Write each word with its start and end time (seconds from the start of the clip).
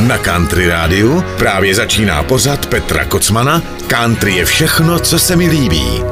Na 0.00 0.18
Country 0.18 0.68
Rádiu 0.68 1.24
právě 1.38 1.74
začíná 1.74 2.22
pořad 2.22 2.66
Petra 2.66 3.04
Kocmana 3.04 3.62
Country 3.86 4.32
je 4.32 4.44
všechno, 4.44 4.98
co 4.98 5.18
se 5.18 5.36
mi 5.36 5.48
líbí. 5.48 6.02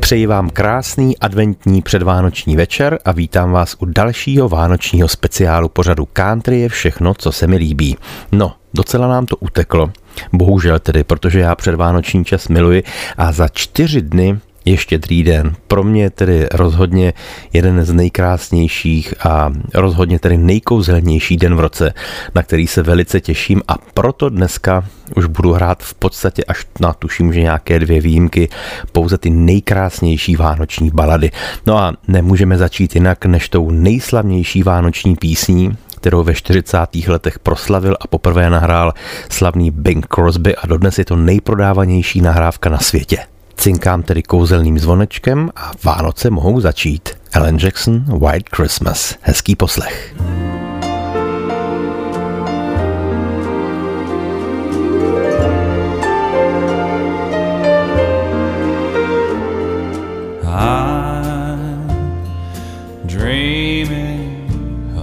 Přeji 0.00 0.26
vám 0.26 0.50
krásný 0.50 1.18
adventní 1.18 1.82
předvánoční 1.82 2.56
večer 2.56 2.98
a 3.04 3.12
vítám 3.12 3.52
vás 3.52 3.76
u 3.78 3.84
dalšího 3.84 4.48
vánočního 4.48 5.08
speciálu 5.08 5.68
pořadu 5.68 6.08
Country 6.12 6.60
je 6.60 6.68
všechno, 6.68 7.14
co 7.14 7.32
se 7.32 7.46
mi 7.46 7.56
líbí. 7.56 7.96
No, 8.32 8.54
docela 8.74 9.08
nám 9.08 9.26
to 9.26 9.36
uteklo. 9.36 9.90
Bohužel 10.32 10.78
tedy, 10.78 11.04
protože 11.04 11.40
já 11.40 11.54
předvánoční 11.54 12.24
čas 12.24 12.48
miluji 12.48 12.82
a 13.16 13.32
za 13.32 13.48
čtyři 13.48 14.02
dny 14.02 14.38
je 14.64 14.76
štědrý 14.76 15.22
den. 15.22 15.56
Pro 15.66 15.84
mě 15.84 16.10
tedy 16.10 16.46
rozhodně 16.52 17.12
jeden 17.52 17.84
z 17.84 17.92
nejkrásnějších 17.92 19.26
a 19.26 19.52
rozhodně 19.74 20.18
tedy 20.18 20.38
nejkouzelnější 20.38 21.36
den 21.36 21.54
v 21.54 21.60
roce, 21.60 21.94
na 22.34 22.42
který 22.42 22.66
se 22.66 22.82
velice 22.82 23.20
těším 23.20 23.62
a 23.68 23.74
proto 23.94 24.28
dneska 24.28 24.84
už 25.16 25.26
budu 25.26 25.52
hrát 25.52 25.82
v 25.82 25.94
podstatě 25.94 26.44
až 26.44 26.66
na 26.80 26.92
tuším, 26.92 27.32
že 27.32 27.40
nějaké 27.40 27.78
dvě 27.78 28.00
výjimky, 28.00 28.48
pouze 28.92 29.18
ty 29.18 29.30
nejkrásnější 29.30 30.36
vánoční 30.36 30.90
balady. 30.90 31.30
No 31.66 31.78
a 31.78 31.92
nemůžeme 32.08 32.58
začít 32.58 32.94
jinak 32.94 33.26
než 33.26 33.48
tou 33.48 33.70
nejslavnější 33.70 34.62
vánoční 34.62 35.16
písní, 35.16 35.76
kterou 35.96 36.22
ve 36.22 36.34
40. 36.34 36.78
letech 37.08 37.38
proslavil 37.38 37.96
a 38.00 38.06
poprvé 38.06 38.50
nahrál 38.50 38.92
slavný 39.30 39.70
Bing 39.70 40.06
Crosby 40.06 40.56
a 40.56 40.66
dodnes 40.66 40.98
je 40.98 41.04
to 41.04 41.16
nejprodávanější 41.16 42.20
nahrávka 42.20 42.70
na 42.70 42.78
světě. 42.78 43.33
Cinkám 43.56 44.02
tedy 44.02 44.22
kouzelným 44.22 44.78
zvonečkem 44.78 45.50
a 45.56 45.72
Vánoce 45.84 46.30
mohou 46.30 46.60
začít. 46.60 47.08
Ellen 47.32 47.58
Jackson, 47.58 48.04
White 48.18 48.48
Christmas. 48.56 49.14
Hezký 49.20 49.56
poslech. 49.56 50.14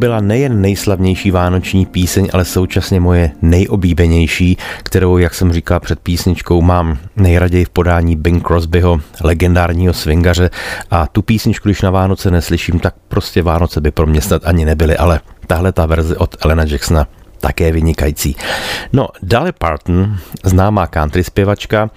Byla 0.00 0.20
nejen 0.20 0.60
nejslavnější 0.60 1.30
vánoční 1.30 1.86
píseň, 1.86 2.28
ale 2.32 2.44
současně 2.44 3.00
moje 3.00 3.30
nejoblíbenější, 3.42 4.56
kterou, 4.82 5.18
jak 5.18 5.34
jsem 5.34 5.52
říkal 5.52 5.80
před 5.80 6.00
písničkou, 6.00 6.62
mám 6.62 6.98
nejraději 7.16 7.64
v 7.64 7.70
podání 7.70 8.16
Bing 8.16 8.46
Crosbyho, 8.46 9.00
legendárního 9.24 9.94
swingaře 9.94 10.50
a 10.90 11.06
tu 11.06 11.22
písničku, 11.22 11.68
když 11.68 11.82
na 11.82 11.90
Vánoce 11.90 12.30
neslyším, 12.30 12.80
tak 12.80 12.94
prostě 13.08 13.42
Vánoce 13.42 13.80
by 13.80 13.90
pro 13.90 14.06
mě 14.06 14.20
snad 14.20 14.42
ani 14.44 14.64
nebyly, 14.64 14.96
ale 14.96 15.20
tahle 15.46 15.72
ta 15.72 15.86
verze 15.86 16.16
od 16.16 16.36
Elena 16.44 16.64
Jacksona 16.64 17.06
také 17.40 17.72
vynikající. 17.72 18.36
No, 18.92 19.08
Dolly 19.22 19.52
Parton, 19.52 20.16
známá 20.44 20.86
country 20.86 21.24
zpěvačka, 21.24 21.90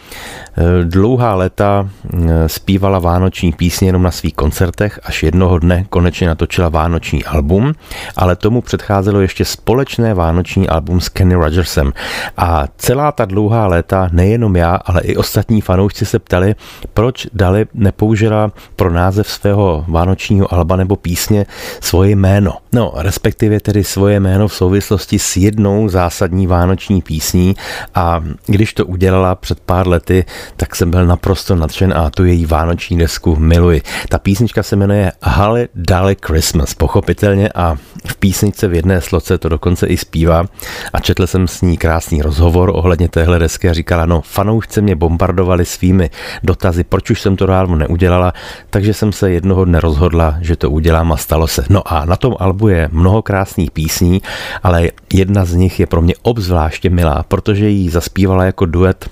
eh, 0.58 0.64
dlouhá 0.84 1.36
léta 1.36 1.90
eh, 2.14 2.50
zpívala 2.50 3.00
vánoční 3.00 3.54
písně 3.54 3.88
jenom 3.88 4.04
na 4.04 4.12
svých 4.12 4.34
koncertech, 4.34 5.00
až 5.04 5.24
jednoho 5.24 5.60
dne 5.60 5.86
konečně 5.90 6.28
natočila 6.28 6.70
vánoční 6.70 7.26
album, 7.26 7.74
ale 8.16 8.36
tomu 8.36 8.62
předcházelo 8.62 9.22
ještě 9.22 9.46
společné 9.46 10.14
vánoční 10.14 10.70
album 10.70 11.02
s 11.02 11.10
Kenny 11.10 11.36
Rogersem. 11.36 11.94
A 12.38 12.68
celá 12.78 13.12
ta 13.12 13.26
dlouhá 13.26 13.68
léta, 13.68 14.10
nejenom 14.12 14.56
já, 14.56 14.76
ale 14.76 15.02
i 15.02 15.16
ostatní 15.16 15.62
fanoušci 15.62 16.06
se 16.06 16.20
ptali, 16.20 16.56
proč 16.94 17.28
Dali 17.34 17.66
nepoužila 17.74 18.52
pro 18.76 18.92
název 18.92 19.30
svého 19.30 19.86
vánočního 19.88 20.54
alba 20.54 20.76
nebo 20.76 20.96
písně 20.96 21.46
svoje 21.82 22.16
jméno. 22.16 22.58
No, 22.74 22.94
respektive 22.96 23.60
tedy 23.60 23.84
svoje 23.84 24.20
jméno 24.20 24.48
v 24.48 24.54
souvislosti 24.54 25.20
s 25.20 25.33
jednou 25.38 25.90
zásadní 25.90 26.48
vánoční 26.48 27.02
písní 27.02 27.56
a 27.96 28.24
když 28.46 28.74
to 28.74 28.86
udělala 28.86 29.36
před 29.36 29.60
pár 29.60 29.88
lety, 29.88 30.26
tak 30.58 30.76
jsem 30.76 30.92
byl 30.92 31.06
naprosto 31.06 31.56
nadšen 31.56 31.94
a 31.98 32.10
tu 32.10 32.26
její 32.26 32.46
vánoční 32.46 32.98
desku 32.98 33.36
miluji. 33.36 33.82
Ta 34.10 34.20
písnička 34.20 34.64
se 34.64 34.76
jmenuje 34.76 35.12
Holly 35.24 35.68
Dolly 35.76 36.18
Christmas, 36.26 36.74
pochopitelně 36.74 37.50
a 37.50 37.76
v 38.06 38.16
písničce 38.16 38.68
v 38.68 38.74
jedné 38.74 39.02
sloce 39.02 39.38
to 39.38 39.50
dokonce 39.50 39.88
i 39.88 39.98
zpívá 39.98 40.46
a 40.94 41.00
četl 41.00 41.28
jsem 41.28 41.48
s 41.48 41.62
ní 41.62 41.78
krásný 41.78 42.22
rozhovor 42.22 42.72
ohledně 42.74 43.10
téhle 43.10 43.40
desky 43.40 43.70
a 43.70 43.74
říkala, 43.74 44.06
no 44.06 44.22
fanoušci 44.22 44.82
mě 44.82 44.96
bombardovali 44.96 45.66
svými 45.66 46.10
dotazy, 46.44 46.84
proč 46.84 47.10
už 47.10 47.22
jsem 47.22 47.36
to 47.36 47.46
dávno 47.46 47.76
neudělala, 47.76 48.34
takže 48.70 48.94
jsem 48.94 49.12
se 49.12 49.32
jednoho 49.32 49.66
dne 49.66 49.80
rozhodla, 49.80 50.38
že 50.42 50.56
to 50.56 50.70
udělám 50.70 51.12
a 51.12 51.18
stalo 51.18 51.48
se. 51.48 51.66
No 51.70 51.94
a 51.94 52.06
na 52.06 52.16
tom 52.16 52.36
albu 52.40 52.68
je 52.68 52.90
mnoho 52.92 53.22
krásných 53.22 53.72
písní, 53.72 54.22
ale 54.64 54.90
jedna 55.24 55.46
z 55.46 55.54
nich 55.54 55.80
je 55.80 55.88
pro 55.88 56.02
mě 56.02 56.14
obzvláště 56.22 56.90
milá, 56.90 57.24
protože 57.28 57.70
ji 57.70 57.90
zaspívala 57.90 58.44
jako 58.46 58.66
duet 58.66 59.10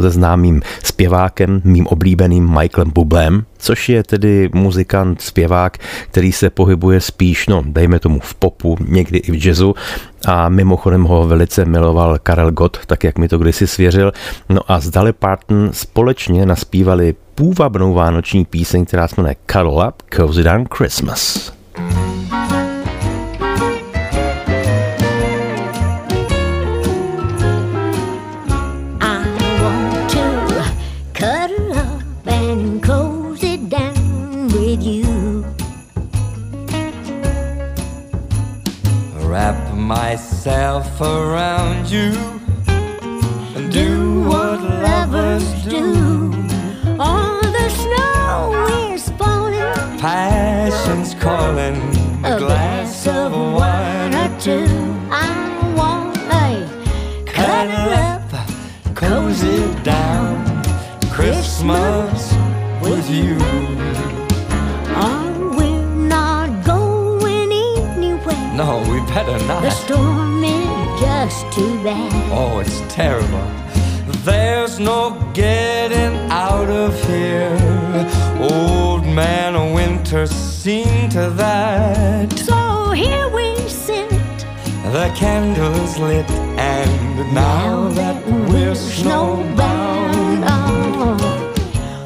se 0.00 0.10
známým 0.10 0.62
zpěvákem, 0.82 1.60
mým 1.64 1.86
oblíbeným 1.86 2.44
Michaelem 2.44 2.90
Bublem, 2.90 3.44
což 3.58 3.88
je 3.88 4.02
tedy 4.02 4.50
muzikant, 4.54 5.20
zpěvák, 5.20 5.78
který 6.10 6.32
se 6.32 6.50
pohybuje 6.50 7.00
spíš, 7.00 7.46
no 7.46 7.62
dejme 7.66 7.98
tomu 7.98 8.20
v 8.20 8.34
popu, 8.34 8.76
někdy 8.88 9.18
i 9.18 9.32
v 9.32 9.46
jazzu 9.46 9.74
a 10.26 10.48
mimochodem 10.48 11.02
ho 11.02 11.26
velice 11.26 11.64
miloval 11.64 12.18
Karel 12.22 12.52
Gott, 12.52 12.86
tak 12.86 13.04
jak 13.04 13.18
mi 13.18 13.28
to 13.28 13.38
kdysi 13.38 13.66
svěřil. 13.66 14.12
No 14.48 14.60
a 14.68 14.80
s 14.80 14.90
Dolly 14.90 15.12
Parton 15.12 15.70
společně 15.72 16.46
naspívali 16.46 17.14
půvabnou 17.34 17.94
vánoční 17.94 18.44
píseň, 18.44 18.84
která 18.84 19.08
se 19.08 19.14
jmenuje 19.18 19.36
Cuddle 19.52 19.88
Up, 19.88 19.94
Cozy 20.16 20.42
Down 20.42 20.66
Christmas. 20.74 21.52
Myself 39.84 40.98
around 41.02 41.90
you 41.90 42.12
and 43.54 43.70
do 43.70 44.22
what 44.22 44.58
lovers 44.62 45.44
do. 45.64 46.32
All 46.98 47.40
the 47.42 47.68
snow 47.68 48.66
is 48.92 49.10
falling, 49.18 49.98
passion's 49.98 51.14
calling. 51.14 51.76
A 52.24 52.38
glass 52.38 53.06
of 53.06 53.32
wine 53.32 54.14
or 54.14 54.40
two. 54.40 54.64
I 55.10 55.74
want 55.76 56.16
a 56.32 56.66
cuddle 57.26 57.92
up, 57.92 58.94
cozy 58.94 59.74
down, 59.82 60.62
Christmas 61.12 62.03
better 69.14 69.38
not. 69.46 69.62
The 69.62 69.70
storm 69.70 70.42
is 70.42 71.00
just 71.00 71.52
too 71.52 71.82
bad. 71.84 72.12
Oh, 72.32 72.58
it's 72.58 72.80
terrible. 72.92 73.46
There's 74.24 74.80
no 74.80 75.00
getting 75.32 76.14
out 76.30 76.68
of 76.68 76.92
here. 77.06 77.56
Old 78.40 79.06
man 79.06 79.72
Winter 79.72 80.26
seen 80.26 81.08
to 81.10 81.30
that. 81.30 82.32
So 82.38 82.90
here 82.90 83.28
we 83.28 83.54
sit. 83.68 84.10
The 84.96 85.12
candles 85.16 85.96
lit, 85.98 86.28
and 86.58 87.16
now, 87.32 87.88
now 87.88 87.88
that 87.90 88.26
we're 88.48 88.74
snowbound, 88.74 90.44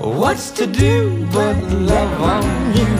oh, 0.03 0.21
what's 0.21 0.51
to 0.53 0.67
do 0.67 1.27
but 1.33 1.57
love 1.73 2.21
on 2.21 2.77
you? 2.77 2.91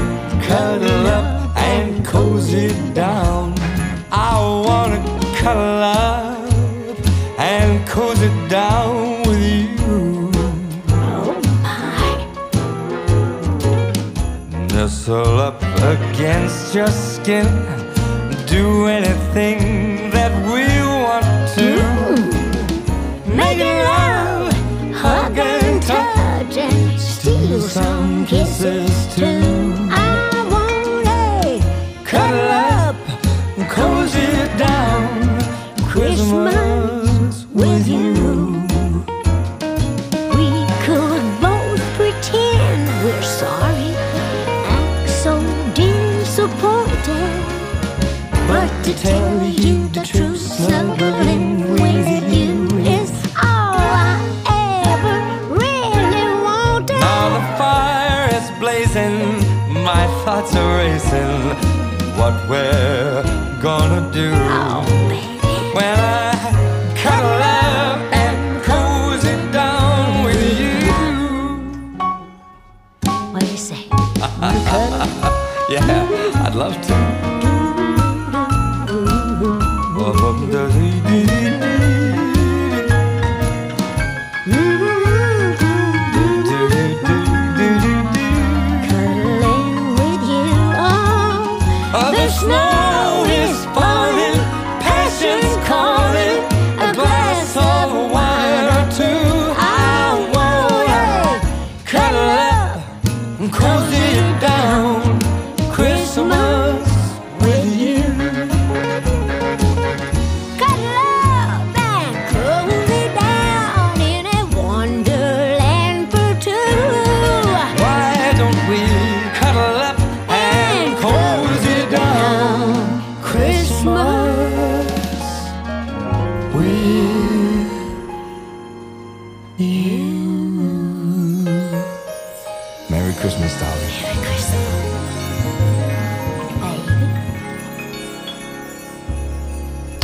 Cuddle 0.47 1.07
up 1.07 1.57
and 1.57 2.05
cozy 2.07 2.69
down. 2.95 3.68
I 4.11 4.39
wanna 4.67 5.01
cuddle 5.37 5.83
up 5.83 6.49
and 7.39 7.87
cozy 7.87 8.29
down 8.49 9.23
with 9.23 9.41
you. 9.41 10.31
Oh 10.91 11.39
my. 11.63 12.27
Nestle 14.73 15.39
up 15.39 15.63
against 15.83 16.75
your 16.75 16.89
skin. 16.89 17.47
Do 18.47 18.87
anything 18.87 20.11
that 20.11 20.33
we 20.47 20.65
want 21.05 21.27
to. 21.57 21.77
Mm. 22.17 23.37
Make 23.37 23.59
love, 23.59 24.53
hug 24.95 25.39
and 25.39 25.83
touch, 25.83 26.57
and 26.57 26.99
steal 26.99 27.61
some 27.61 28.25
kisses 28.25 29.15
too. 29.15 29.78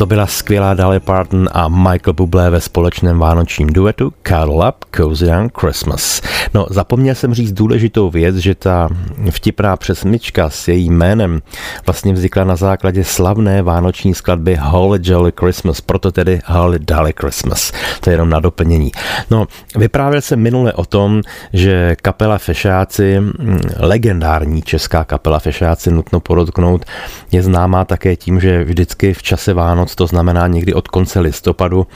To 0.05 0.09
byla 0.09 0.27
skvělá 0.27 0.73
Dolly 0.73 0.99
Parton 0.99 1.49
a 1.51 1.67
Michael 1.67 2.13
Bublé 2.13 2.49
ve 2.49 2.61
společném 2.61 3.19
vánočním 3.19 3.67
duetu 3.67 4.13
Cuddle 4.27 4.69
Up, 4.69 4.75
Cozy 4.95 5.25
Down 5.25 5.49
Christmas. 5.59 6.21
No, 6.53 6.67
zapomněl 6.69 7.15
jsem 7.15 7.33
říct 7.33 7.51
důležitou 7.51 8.09
věc, 8.09 8.35
že 8.35 8.55
ta 8.55 8.89
vtipná 9.31 9.77
přesmička 9.77 10.49
s 10.49 10.67
jejím 10.67 10.97
jménem 10.97 11.41
vlastně 11.85 12.13
vznikla 12.13 12.43
na 12.43 12.55
základě 12.55 13.03
slavné 13.03 13.61
vánoční 13.61 14.13
skladby 14.13 14.57
Holly 14.61 14.99
Jolly 15.03 15.33
Christmas, 15.39 15.81
proto 15.81 16.11
tedy 16.11 16.41
Holly 16.45 16.79
Dolly 16.79 17.13
Christmas. 17.19 17.71
To 17.99 18.09
je 18.09 18.13
jenom 18.13 18.29
na 18.29 18.39
doplnění. 18.39 18.91
No, 19.31 19.47
vyprávěl 19.75 20.21
jsem 20.21 20.39
minule 20.39 20.73
o 20.73 20.85
tom, 20.85 21.21
že 21.53 21.95
kapela 22.01 22.37
Fešáci, 22.37 23.21
legendární 23.79 24.61
česká 24.61 25.03
kapela 25.03 25.39
Fešáci, 25.39 25.91
nutno 25.91 26.19
podotknout, 26.19 26.85
je 27.31 27.43
známá 27.43 27.85
také 27.85 28.15
tím, 28.15 28.39
že 28.39 28.63
vždycky 28.63 29.13
v 29.13 29.23
čase 29.23 29.53
Vánoc 29.53 29.94
to 29.95 30.07
znamená 30.07 30.47
někdy 30.47 30.73
od 30.73 30.87
konce 30.87 31.19
listopadu 31.19 31.87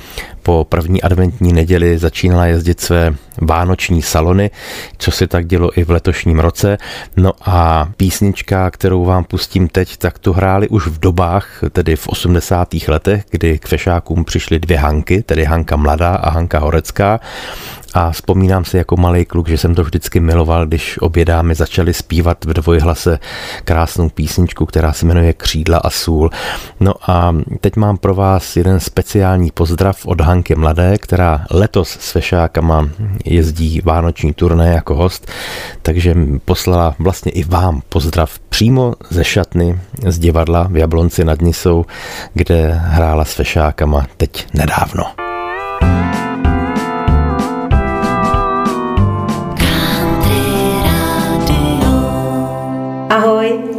po 0.43 0.65
první 0.69 1.01
adventní 1.01 1.53
neděli 1.53 1.97
začínala 1.97 2.45
jezdit 2.45 2.79
své 2.79 3.15
vánoční 3.41 4.01
salony, 4.01 4.51
co 4.97 5.11
se 5.11 5.27
tak 5.27 5.47
dělo 5.47 5.79
i 5.79 5.83
v 5.83 5.91
letošním 5.91 6.39
roce. 6.39 6.77
No 7.17 7.31
a 7.41 7.89
písnička, 7.97 8.71
kterou 8.71 9.05
vám 9.05 9.23
pustím 9.23 9.67
teď, 9.67 9.97
tak 9.97 10.19
tu 10.19 10.33
hráli 10.33 10.67
už 10.67 10.87
v 10.87 10.99
dobách, 10.99 11.63
tedy 11.71 11.95
v 11.95 12.07
80. 12.07 12.67
letech, 12.87 13.23
kdy 13.29 13.59
k 13.59 13.67
fešákům 13.67 14.25
přišly 14.25 14.59
dvě 14.59 14.77
Hanky, 14.77 15.21
tedy 15.21 15.43
Hanka 15.43 15.75
Mladá 15.75 16.15
a 16.15 16.29
Hanka 16.29 16.59
Horecká. 16.59 17.19
A 17.93 18.11
vzpomínám 18.11 18.65
si 18.65 18.77
jako 18.77 18.97
malý 18.97 19.25
kluk, 19.25 19.49
že 19.49 19.57
jsem 19.57 19.75
to 19.75 19.83
vždycky 19.83 20.19
miloval, 20.19 20.65
když 20.65 20.97
obě 21.01 21.25
dámy 21.25 21.55
začaly 21.55 21.93
zpívat 21.93 22.45
v 22.45 22.53
dvojhlase 22.53 23.19
krásnou 23.63 24.09
písničku, 24.09 24.65
která 24.65 24.93
se 24.93 25.05
jmenuje 25.05 25.33
Křídla 25.33 25.77
a 25.77 25.89
sůl. 25.89 26.29
No 26.79 26.93
a 27.07 27.35
teď 27.61 27.75
mám 27.75 27.97
pro 27.97 28.15
vás 28.15 28.57
jeden 28.57 28.79
speciální 28.79 29.51
pozdrav 29.51 30.05
od 30.05 30.21
Hanky 30.21 30.55
Mladé, 30.55 30.97
která 30.97 31.45
letos 31.51 31.89
s 31.89 32.11
Fešákama 32.11 32.89
jezdí 33.33 33.81
vánoční 33.83 34.33
turné 34.33 34.73
jako 34.73 34.95
host, 34.95 35.31
takže 35.81 36.15
poslala 36.45 36.95
vlastně 36.99 37.31
i 37.31 37.43
vám 37.43 37.81
pozdrav 37.89 38.39
přímo 38.39 38.95
ze 39.09 39.23
šatny 39.23 39.79
z 40.07 40.19
divadla 40.19 40.67
v 40.71 40.77
Jablonci 40.77 41.25
nad 41.25 41.41
Nisou, 41.41 41.85
kde 42.33 42.71
hrála 42.73 43.25
s 43.25 43.33
Fešákama 43.33 44.07
teď 44.17 44.47
nedávno. 44.53 45.28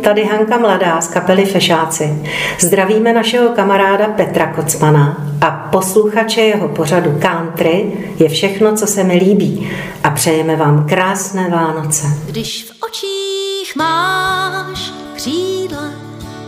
Tady 0.01 0.25
Hanka 0.25 0.59
Mladá 0.59 1.01
z 1.01 1.09
kapely 1.09 1.45
Fešáci. 1.45 2.23
Zdravíme 2.61 3.13
našeho 3.13 3.49
kamaráda 3.49 4.07
Petra 4.07 4.47
Kocmana 4.47 5.27
a 5.41 5.51
posluchače 5.51 6.41
jeho 6.41 6.69
pořadu 6.69 7.19
Country 7.23 7.93
je 8.19 8.29
všechno, 8.29 8.77
co 8.77 8.87
se 8.87 9.05
mi 9.05 9.15
líbí 9.15 9.71
a 10.05 10.11
přejeme 10.11 10.57
vám 10.57 10.89
krásné 10.89 11.49
Vánoce. 11.51 12.07
Když 12.27 12.65
v 12.65 12.83
očích 12.83 13.77
máš 13.77 14.93
křídla 15.15 15.91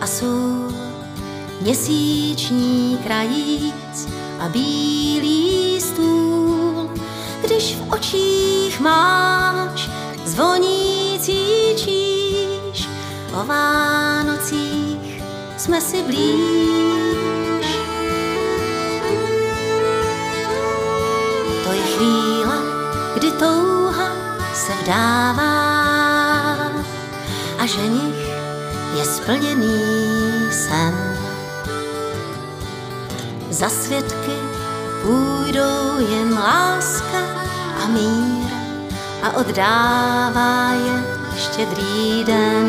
a 0.00 0.06
sůl, 0.06 0.74
měsíční 1.60 2.98
krajíc 3.06 4.08
a 4.40 4.48
bílý 4.48 5.80
stůl. 5.80 6.90
Když 7.44 7.76
v 7.76 7.92
očích 7.92 8.80
máš 8.80 9.90
zvonící 10.24 11.44
číš, 11.76 12.11
o 13.34 13.44
Vánocích 13.44 15.22
jsme 15.56 15.80
si 15.80 16.02
blíž. 16.02 17.16
To 21.64 21.72
je 21.72 21.82
chvíle, 21.82 22.56
kdy 23.14 23.30
touha 23.32 24.08
se 24.54 24.72
vdává 24.82 25.52
a 27.58 27.66
ženich 27.66 28.28
je 28.94 29.04
splněný 29.04 29.80
sen. 30.50 31.18
Za 33.50 33.68
svědky 33.68 34.36
půjdou 35.02 36.08
jen 36.10 36.34
láska 36.34 37.18
a 37.84 37.86
mír 37.86 38.52
a 39.22 39.36
oddává 39.36 40.72
je 40.72 41.21
štědrý 41.42 42.24
den. 42.24 42.66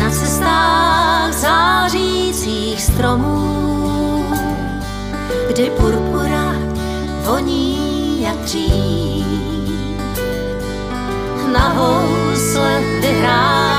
Na 0.00 0.10
cestách 0.10 1.32
zářících 1.32 2.82
stromů, 2.82 4.24
kdy 5.48 5.70
purpura 5.70 6.54
voní 7.24 8.22
jak 8.22 8.36
dřív. 8.36 9.26
Na 11.52 11.68
housle 11.68 12.80
vyhrává 13.00 13.69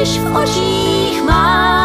když 0.00 0.18
v 0.18 0.36
očích 0.36 1.22
máš 1.22 1.79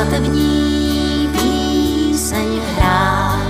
svatební 0.00 1.28
píseň 1.32 2.60
hrát. 2.74 3.40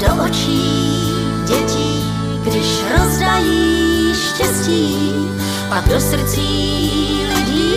Do 0.00 0.24
očí 0.24 0.62
dětí, 1.46 2.04
když 2.44 2.82
rozdají 2.98 4.14
štěstí, 4.14 5.14
pak 5.68 5.88
do 5.88 6.00
srdcí 6.00 7.26
lidí 7.34 7.74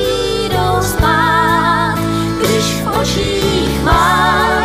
jdou 0.50 0.82
spát. 0.82 1.96
Když 2.40 2.66
v 2.84 3.00
očích 3.02 3.84
máš 3.84 4.59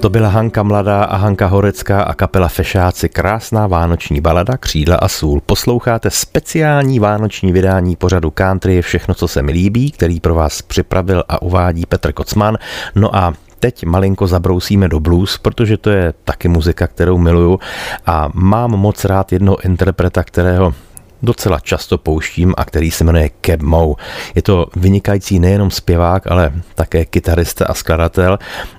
To 0.00 0.10
byla 0.10 0.28
Hanka 0.28 0.62
Mladá 0.62 1.04
a 1.04 1.16
Hanka 1.16 1.46
Horecká 1.46 2.02
a 2.02 2.14
kapela 2.14 2.48
Fešáci. 2.48 3.08
Krásná 3.08 3.66
vánoční 3.66 4.20
balada 4.20 4.56
Křídla 4.56 4.96
a 4.96 5.08
sůl. 5.08 5.40
Posloucháte 5.46 6.10
speciální 6.10 6.98
vánoční 6.98 7.52
vydání 7.52 7.96
pořadu 7.96 8.30
Country 8.30 8.74
je 8.74 8.82
všechno, 8.82 9.14
co 9.14 9.28
se 9.28 9.42
mi 9.42 9.52
líbí, 9.52 9.90
který 9.90 10.20
pro 10.20 10.34
vás 10.34 10.62
připravil 10.62 11.24
a 11.28 11.42
uvádí 11.42 11.86
Petr 11.86 12.12
Kocman. 12.12 12.58
No 12.94 13.16
a 13.16 13.34
teď 13.58 13.84
malinko 13.84 14.26
zabrousíme 14.26 14.88
do 14.88 15.00
blues, 15.00 15.38
protože 15.38 15.76
to 15.76 15.90
je 15.90 16.14
taky 16.24 16.48
muzika, 16.48 16.86
kterou 16.86 17.18
miluju 17.18 17.58
a 18.06 18.28
mám 18.34 18.70
moc 18.70 19.04
rád 19.04 19.32
jednoho 19.32 19.64
interpreta, 19.64 20.24
kterého 20.24 20.74
docela 21.22 21.60
často 21.60 21.98
pouštím 21.98 22.54
a 22.56 22.64
který 22.64 22.90
se 22.90 23.04
jmenuje 23.04 23.28
Keb 23.40 23.62
Mo. 23.62 23.96
Je 24.34 24.42
to 24.42 24.66
vynikající 24.76 25.38
nejenom 25.38 25.70
zpěvák, 25.70 26.26
ale 26.26 26.52
také 26.74 27.04
kytarista 27.04 27.66
a 27.66 27.74
skladatel 27.74 28.38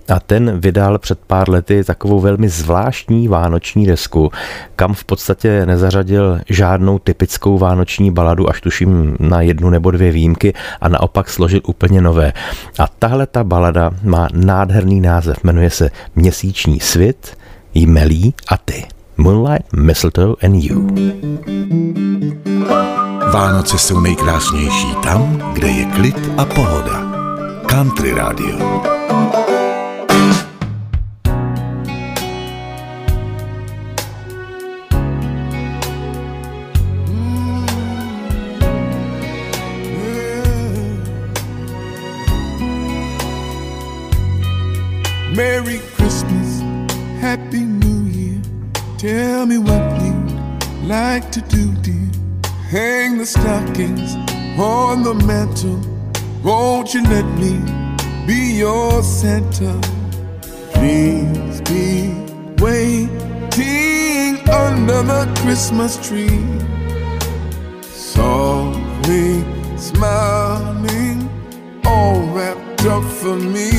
a 0.09 0.19
ten 0.19 0.59
vydal 0.59 0.97
před 0.97 1.19
pár 1.19 1.49
lety 1.49 1.83
takovou 1.83 2.19
velmi 2.19 2.49
zvláštní 2.49 3.27
vánoční 3.27 3.85
desku, 3.85 4.31
kam 4.75 4.93
v 4.93 5.03
podstatě 5.03 5.65
nezařadil 5.65 6.39
žádnou 6.49 6.99
typickou 6.99 7.57
vánoční 7.57 8.11
baladu, 8.11 8.49
až 8.49 8.61
tuším 8.61 9.17
na 9.19 9.41
jednu 9.41 9.69
nebo 9.69 9.91
dvě 9.91 10.11
výjimky 10.11 10.53
a 10.81 10.89
naopak 10.89 11.29
složil 11.29 11.61
úplně 11.67 12.01
nové. 12.01 12.33
A 12.79 12.87
tahle 12.87 13.27
ta 13.27 13.43
balada 13.43 13.91
má 14.03 14.27
nádherný 14.33 15.01
název, 15.01 15.43
jmenuje 15.43 15.69
se 15.69 15.89
Měsíční 16.15 16.79
svit, 16.79 17.37
Jmelí 17.73 18.33
a 18.47 18.57
ty. 18.57 18.85
Moonlight, 19.21 19.71
Mistletoe 19.73 20.35
and 20.41 20.55
You. 20.55 20.87
Vánoce 23.33 23.77
jsou 23.77 23.99
nejkrásnější 23.99 24.95
tam, 25.03 25.51
kde 25.53 25.67
je 25.67 25.85
klid 25.85 26.15
a 26.37 26.45
pohoda. 26.45 27.11
Country 27.65 28.13
Radio. 28.13 28.57
Merry 45.35 45.81
Christmas, 45.95 46.63
Happy. 47.21 47.80
Tell 49.01 49.47
me 49.47 49.57
what 49.57 49.99
you'd 49.99 50.85
like 50.87 51.31
to 51.31 51.41
do, 51.41 51.73
dear. 51.81 52.11
Hang 52.69 53.17
the 53.17 53.25
stockings 53.25 54.13
on 54.59 55.01
the 55.01 55.15
mantle. 55.25 55.81
Won't 56.43 56.93
you 56.93 57.01
let 57.05 57.25
me 57.39 57.57
be 58.27 58.59
your 58.59 59.01
Santa? 59.01 59.73
Please 60.73 61.61
be 61.61 62.13
waiting 62.61 64.37
under 64.47 65.01
the 65.01 65.25
Christmas 65.41 65.97
tree. 66.07 66.45
Softly 67.81 69.43
smiling, 69.77 71.27
all 71.85 72.21
wrapped 72.35 72.85
up 72.85 73.03
for 73.03 73.35
me. 73.35 73.71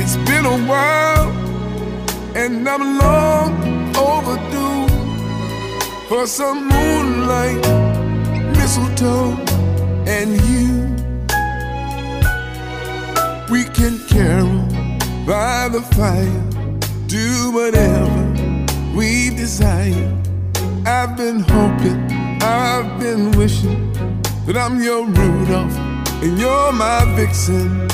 It's 0.00 0.16
been 0.26 0.46
a 0.46 0.58
while, 0.66 0.99
and 2.40 2.66
I'm 2.66 2.98
long 2.98 3.52
overdue 3.94 4.88
for 6.08 6.26
some 6.26 6.68
moonlight, 6.68 7.62
mistletoe, 8.56 9.32
and 10.06 10.30
you. 10.48 10.70
We 13.52 13.64
can 13.64 13.98
carol 14.08 14.62
by 15.26 15.68
the 15.68 15.82
fire, 15.96 16.42
do 17.08 17.50
whatever 17.52 18.22
we 18.96 19.28
desire. 19.36 20.10
I've 20.86 21.18
been 21.18 21.40
hoping, 21.40 22.00
I've 22.40 22.98
been 22.98 23.32
wishing 23.32 23.92
that 24.46 24.56
I'm 24.56 24.82
your 24.82 25.04
Rudolph 25.04 25.76
and 26.22 26.38
you're 26.38 26.72
my 26.72 27.04
vixen. 27.16 27.86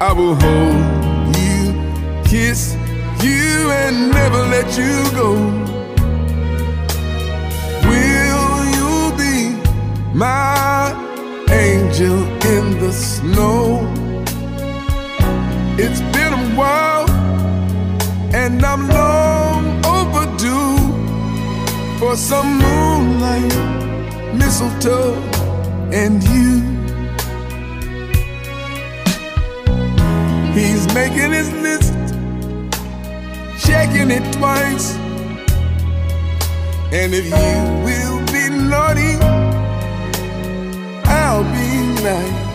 I 0.00 0.12
will 0.12 0.36
hold 0.36 1.36
you, 1.36 2.22
kiss 2.24 2.77
you, 3.22 3.70
and 3.70 4.10
never 4.10 4.42
let 4.54 4.68
you 4.76 4.94
go. 5.20 5.30
Will 7.88 8.64
you 8.78 8.92
be 9.16 9.36
my 10.14 10.92
angel 11.50 12.18
in 12.54 12.78
the 12.80 12.92
snow? 12.92 13.86
It's 15.78 16.00
been 16.16 16.32
a 16.32 16.44
while, 16.56 17.08
and 18.34 18.64
I'm 18.64 18.88
long 18.88 19.84
overdue 19.84 20.76
for 21.98 22.16
some 22.16 22.58
moonlight, 22.58 23.54
mistletoe, 24.34 25.14
and 25.92 26.22
you. 26.24 26.62
He's 30.52 30.92
making 30.92 31.32
his 31.32 31.52
list, 31.52 31.87
checking 33.68 34.10
it 34.10 34.24
twice. 34.32 34.96
And 36.90 37.12
if 37.12 37.26
you 37.26 37.56
will 37.84 38.18
be 38.32 38.48
naughty, 38.48 39.14
I'll 41.04 41.44
be 41.44 42.02
nice. 42.02 42.47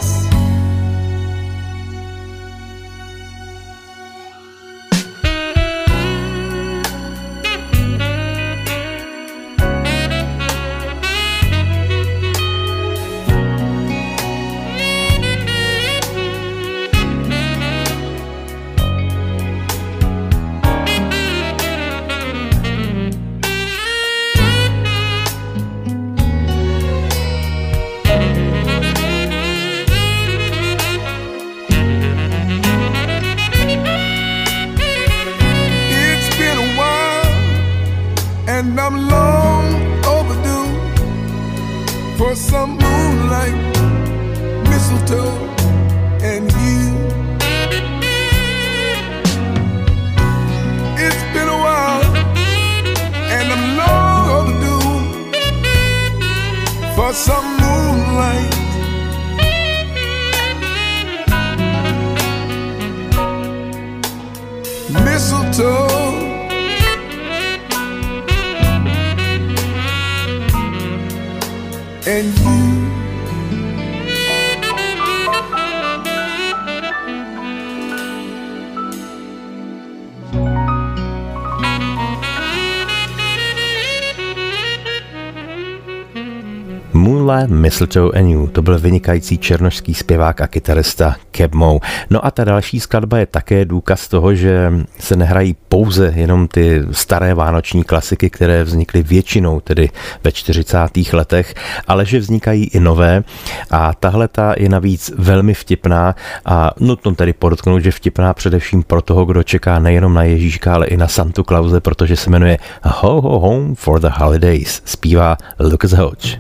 Mistletoe 87.74 88.22
You, 88.22 88.48
to 88.48 88.62
byl 88.62 88.80
vynikající 88.80 89.38
černošský 89.38 89.94
zpěvák 89.94 90.42
a 90.42 90.48
kytarista 90.48 91.16
Keb 91.32 91.56
Mo. 91.56 91.80
No 92.10 92.26
a 92.26 92.32
ta 92.32 92.44
další 92.44 92.80
skladba 92.80 93.18
je 93.18 93.26
také 93.26 93.66
důkaz 93.66 94.08
toho, 94.08 94.36
že 94.36 94.74
se 95.00 95.16
nehrají 95.16 95.56
pouze 95.70 96.14
jenom 96.16 96.48
ty 96.48 96.82
staré 96.92 97.34
vánoční 97.34 97.84
klasiky, 97.84 98.30
které 98.30 98.64
vznikly 98.64 99.04
většinou 99.04 99.60
tedy 99.60 99.90
ve 100.24 100.32
40. 100.32 100.78
letech, 101.14 101.54
ale 101.88 102.06
že 102.06 102.20
vznikají 102.20 102.64
i 102.64 102.80
nové 102.80 103.24
a 103.72 103.94
tahle 103.94 104.28
ta 104.28 104.54
je 104.58 104.70
navíc 104.70 105.12
velmi 105.18 105.54
vtipná 105.54 106.16
a 106.46 106.72
nutno 106.80 107.16
tedy 107.16 107.34
podotknout, 107.34 107.80
že 107.80 107.92
vtipná 107.92 108.34
především 108.34 108.84
pro 108.84 109.02
toho, 109.02 109.26
kdo 109.26 109.44
čeká 109.44 109.80
nejenom 109.80 110.14
na 110.14 110.24
Ježíška, 110.24 110.74
ale 110.74 110.88
i 110.88 110.98
na 110.98 111.08
Santu 111.08 111.44
Clause, 111.44 111.80
protože 111.80 112.16
se 112.16 112.30
jmenuje 112.30 112.58
Ho 112.84 113.22
Ho 113.22 113.40
Home 113.40 113.76
for 113.76 114.00
the 114.00 114.10
Holidays. 114.12 114.82
Zpívá 114.86 115.38
Lucas 115.60 115.92
Hodge. 115.92 116.38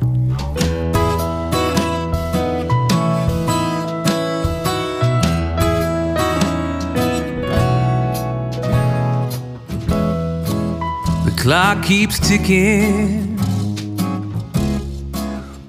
Clock 11.43 11.83
keeps 11.83 12.19
ticking. 12.19 13.37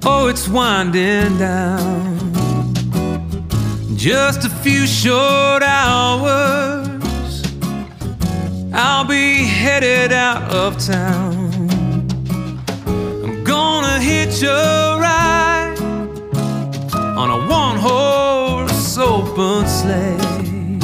Oh, 0.04 0.28
it's 0.28 0.46
winding 0.48 1.36
down. 1.36 2.32
Just 3.96 4.44
a 4.44 4.50
few 4.50 4.86
short 4.86 5.64
hours. 5.64 7.42
I'll 8.72 9.04
be 9.04 9.42
headed 9.42 10.12
out 10.12 10.48
of 10.54 10.78
town. 10.78 11.50
I'm 13.24 13.42
gonna 13.42 13.98
hitch 13.98 14.44
a 14.44 14.96
ride 15.00 15.76
on 17.18 17.30
a 17.30 17.48
one 17.48 17.78
horse 17.78 18.96
open 18.96 19.66
sleigh. 19.66 20.78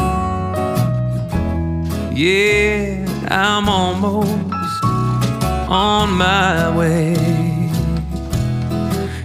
Yeah, 2.12 3.07
I'm 3.31 3.68
almost 3.68 4.50
on 5.71 6.11
my 6.11 6.77
way. 6.77 7.15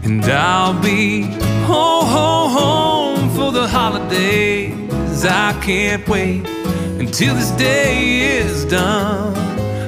And 0.03 0.23
I'll 0.25 0.79
be 0.79 1.23
home, 1.65 2.05
home, 2.05 2.51
home 2.51 3.29
for 3.31 3.51
the 3.51 3.67
holidays. 3.67 5.25
I 5.25 5.59
can't 5.63 6.07
wait 6.07 6.45
until 6.99 7.33
this 7.33 7.49
day 7.51 8.37
is 8.37 8.63
done. 8.65 9.35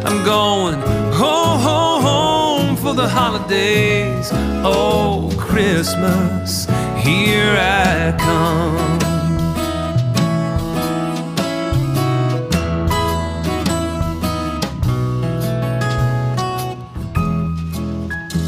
I'm 0.03 0.25
going 0.25 0.79
home, 1.13 1.59
home, 1.59 2.01
home 2.01 2.75
for 2.75 2.93
the 2.93 3.07
holidays. 3.07 4.31
Oh, 4.63 5.31
Christmas, 5.37 6.65
here 7.03 7.55
I 7.55 8.15
come. 8.17 9.16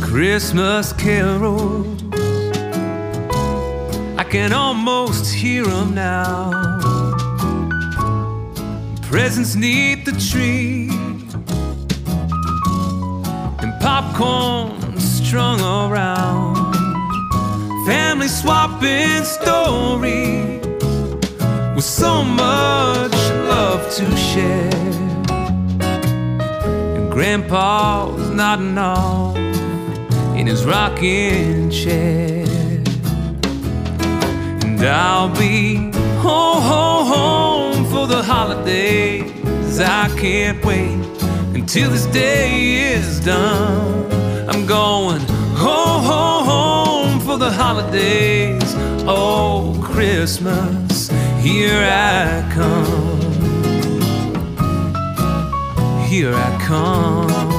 Christmas 0.09 0.91
carols. 0.93 2.01
I 4.17 4.25
can 4.27 4.53
almost 4.53 5.31
hear 5.31 5.63
them 5.63 5.93
now. 5.93 6.49
Presents 9.03 9.53
neath 9.53 10.05
the 10.05 10.13
tree, 10.13 10.89
and 13.59 13.79
popcorn 13.79 14.99
strung 14.99 15.61
around. 15.61 16.73
Family 17.85 18.29
swapping 18.29 19.23
stories 19.23 20.65
with 21.75 21.85
so 21.85 22.23
much 22.23 23.13
love 23.47 23.83
to 23.93 24.17
share. 24.17 24.73
And 26.97 27.11
Grandpa's 27.11 28.31
nodding 28.31 28.75
off 28.79 29.28
in 30.39 30.47
his 30.47 30.65
rocking 30.65 31.69
chair. 31.69 32.45
And 34.63 34.81
I'll 34.81 35.35
be 35.37 35.91
home, 36.23 36.63
home, 36.63 37.07
home 37.07 37.85
for 37.91 38.07
the 38.07 38.23
holidays. 38.23 39.81
I 39.81 40.07
can't 40.17 40.63
wait 40.63 41.03
until 41.53 41.89
this 41.89 42.05
day 42.05 42.93
is 42.93 43.19
done. 43.19 44.09
I'm 44.49 44.65
going 44.65 45.19
home, 45.57 46.03
home, 46.05 46.45
home 46.45 47.19
for 47.19 47.37
the 47.37 47.51
holidays. 47.51 48.75
Oh, 49.05 49.77
Christmas, 49.83 51.09
here 51.41 51.83
I 51.83 52.49
come. 52.53 53.19
Here 56.07 56.33
I 56.33 56.57
come. 56.65 57.58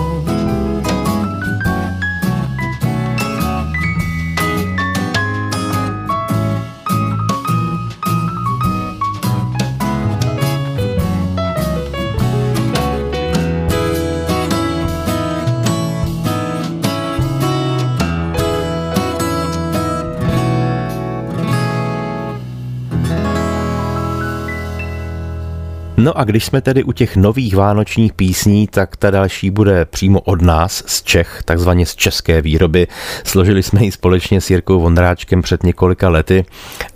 No 26.00 26.18
a 26.18 26.24
když 26.24 26.44
jsme 26.44 26.60
tedy 26.60 26.82
u 26.82 26.92
těch 26.92 27.16
nových 27.16 27.56
vánočních 27.56 28.12
písní, 28.12 28.68
tak 28.68 28.96
ta 28.96 29.10
další 29.10 29.50
bude 29.50 29.84
přímo 29.84 30.20
od 30.20 30.42
nás, 30.42 30.82
z 30.86 31.02
Čech, 31.02 31.42
takzvaně 31.44 31.86
z 31.86 31.96
české 31.96 32.42
výroby. 32.42 32.86
Složili 33.24 33.62
jsme 33.62 33.84
ji 33.84 33.92
společně 33.92 34.40
s 34.40 34.50
Jirkou 34.50 34.80
Vondráčkem 34.80 35.42
před 35.42 35.62
několika 35.62 36.08
lety 36.08 36.44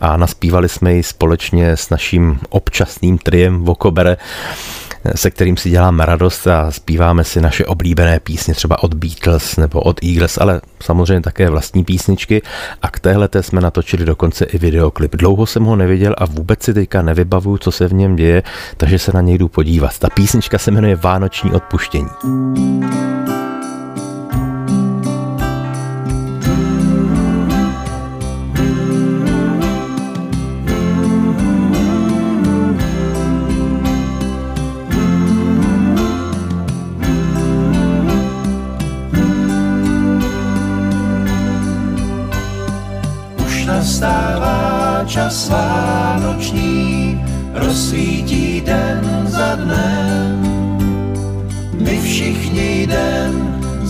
a 0.00 0.16
naspívali 0.16 0.68
jsme 0.68 0.94
ji 0.94 1.02
společně 1.02 1.70
s 1.70 1.90
naším 1.90 2.38
občasným 2.48 3.18
triem 3.18 3.64
Vokobere 3.64 4.16
se 5.14 5.30
kterým 5.30 5.56
si 5.56 5.70
děláme 5.70 6.06
radost 6.06 6.46
a 6.46 6.70
zpíváme 6.70 7.24
si 7.24 7.40
naše 7.40 7.66
oblíbené 7.66 8.20
písně 8.20 8.54
třeba 8.54 8.82
od 8.82 8.94
Beatles 8.94 9.56
nebo 9.56 9.80
od 9.80 10.04
Eagles, 10.04 10.38
ale 10.38 10.60
samozřejmě 10.82 11.20
také 11.20 11.50
vlastní 11.50 11.84
písničky 11.84 12.42
a 12.82 12.90
k 12.90 13.00
téhle 13.00 13.28
jsme 13.40 13.60
natočili 13.60 14.04
dokonce 14.04 14.44
i 14.44 14.58
videoklip. 14.58 15.16
Dlouho 15.16 15.46
jsem 15.46 15.64
ho 15.64 15.76
neviděl 15.76 16.14
a 16.18 16.24
vůbec 16.24 16.62
si 16.62 16.74
teďka 16.74 17.02
nevybavuju, 17.02 17.58
co 17.58 17.72
se 17.72 17.88
v 17.88 17.92
něm 17.92 18.16
děje, 18.16 18.42
takže 18.76 18.98
se 18.98 19.12
na 19.14 19.20
něj 19.20 19.38
jdu 19.38 19.48
podívat. 19.48 19.98
Ta 19.98 20.08
písnička 20.10 20.58
se 20.58 20.70
jmenuje 20.70 20.96
Vánoční 20.96 21.52
odpuštění. 21.52 22.08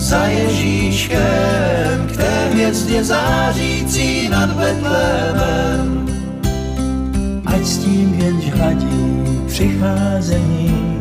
Za 0.05 0.25
Ježíškem 0.25 2.07
k 2.07 2.17
té 2.17 2.49
hvězdě 2.51 3.03
zářící 3.03 4.29
nad 4.29 4.49
Betlémem. 4.49 6.09
ať 7.45 7.65
s 7.65 7.77
tím 7.77 8.13
jenž 8.13 8.53
hladí 8.53 9.23
přicházení, 9.47 10.99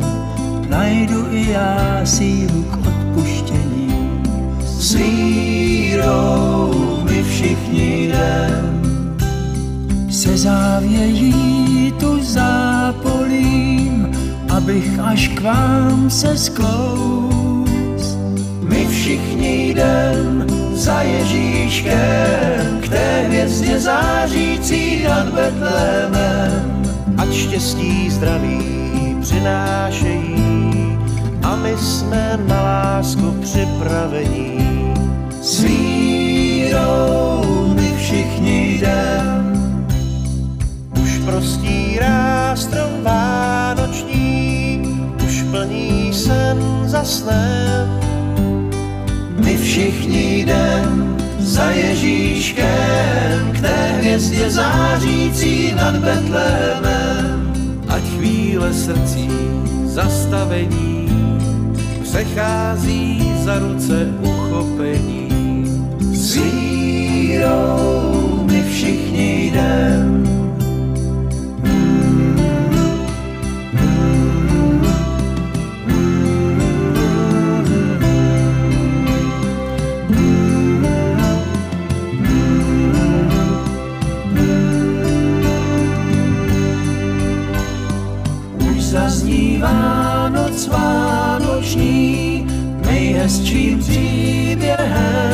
najdu 0.68 1.26
i 1.30 1.50
já 1.50 2.00
sílu 2.04 2.62
k 2.62 2.76
odpuštění. 2.76 4.22
S 4.60 4.94
vírou 4.94 6.72
my 7.04 7.22
všichni 7.22 8.04
jdem, 8.04 8.80
Se 10.10 10.36
závějí 10.36 11.92
tu 12.00 12.24
zápolím, 12.24 14.12
abych 14.48 14.98
až 14.98 15.28
k 15.28 15.40
vám 15.40 16.10
se 16.10 16.36
sklous. 16.36 17.43
Všichni 19.04 19.68
jdem 19.68 20.46
za 20.74 21.02
Ježíškem 21.02 22.80
k 22.80 22.88
té 22.88 23.24
hvězdě 23.26 23.80
zářící 23.80 25.04
nad 25.04 25.28
Betlémem. 25.28 26.82
Ať 27.18 27.32
štěstí 27.32 28.10
zdraví 28.10 29.16
přinášejí 29.20 30.98
a 31.42 31.56
my 31.56 31.74
jsme 31.78 32.38
na 32.46 32.62
lásku 32.62 33.34
připravení. 33.42 34.94
S 35.42 35.60
vírou 35.60 37.42
my 37.74 37.94
všichni 37.98 38.74
jdem, 38.74 39.86
už 41.02 41.18
prostírá 41.18 42.56
strom 42.56 43.02
vánoční, 43.02 44.82
už 45.24 45.42
plní 45.50 46.12
sen 46.12 46.58
za 46.84 47.04
snem. 47.04 48.03
Všichni 49.74 50.40
jdem 50.40 51.16
za 51.38 51.70
Ježíškem 51.70 53.52
k 53.52 53.60
té 53.60 53.92
hvězdě 53.98 54.50
zářící 54.50 55.74
nad 55.74 55.96
Betlémem. 55.96 57.52
Ať 57.88 58.02
chvíle 58.02 58.74
srdcí 58.74 59.30
zastavení 59.84 61.08
přechází 62.02 63.32
za 63.44 63.58
ruce 63.58 64.08
uchopení. 64.22 65.28
S 66.12 66.34
vírou 66.34 68.44
my 68.46 68.62
všichni 68.62 69.46
jdem, 69.46 70.33
zaznívá 89.64 90.28
noc 90.28 90.68
vánoční, 90.68 92.46
nejhezčím 92.86 93.78
příběhem. 93.78 95.24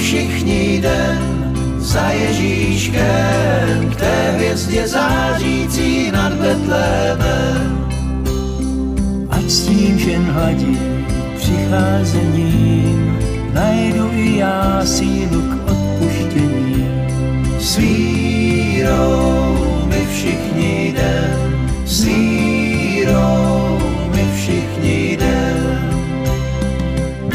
všichni 0.00 0.74
jdem 0.74 1.54
za 1.78 2.08
Ježíškem 2.10 3.90
k 3.92 3.96
té 3.96 4.32
hvězdě 4.34 4.88
zářící 4.88 6.10
nad 6.10 6.32
Betlémem. 6.32 7.88
Ať 9.30 9.50
s 9.50 9.66
tím 9.66 9.98
žen 9.98 10.22
hladí 10.22 10.78
přicházením 11.36 13.18
najdu 13.52 14.10
i 14.12 14.36
já 14.36 14.80
sílu 14.84 15.42
k 15.42 15.70
odpuštění. 15.70 16.86
S 17.58 17.76
vírou 17.76 19.58
my 19.88 20.06
všichni 20.12 20.88
jdem, 20.88 21.25
s 21.86 22.04
vírou 22.04 23.78
my 24.14 24.24
všichni 24.34 25.12
jdem. 25.12 25.56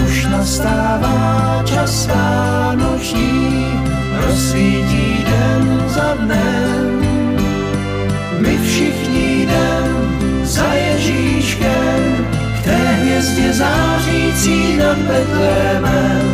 Už 0.06 0.26
nastává 0.26 1.64
čas 1.66 2.08
vánoční, 2.08 3.66
rozsvítí 4.28 5.26
den 5.26 5.84
za 5.88 6.14
dnem. 6.14 7.02
My 8.40 8.58
všichni 8.58 9.42
jdem 9.42 9.88
za 10.44 10.74
Ježíškem 10.74 12.28
k 12.62 12.64
té 12.64 12.78
hvězdě 12.78 13.54
zářící 13.54 14.78
nad 14.78 14.98
Betlémem. 14.98 16.31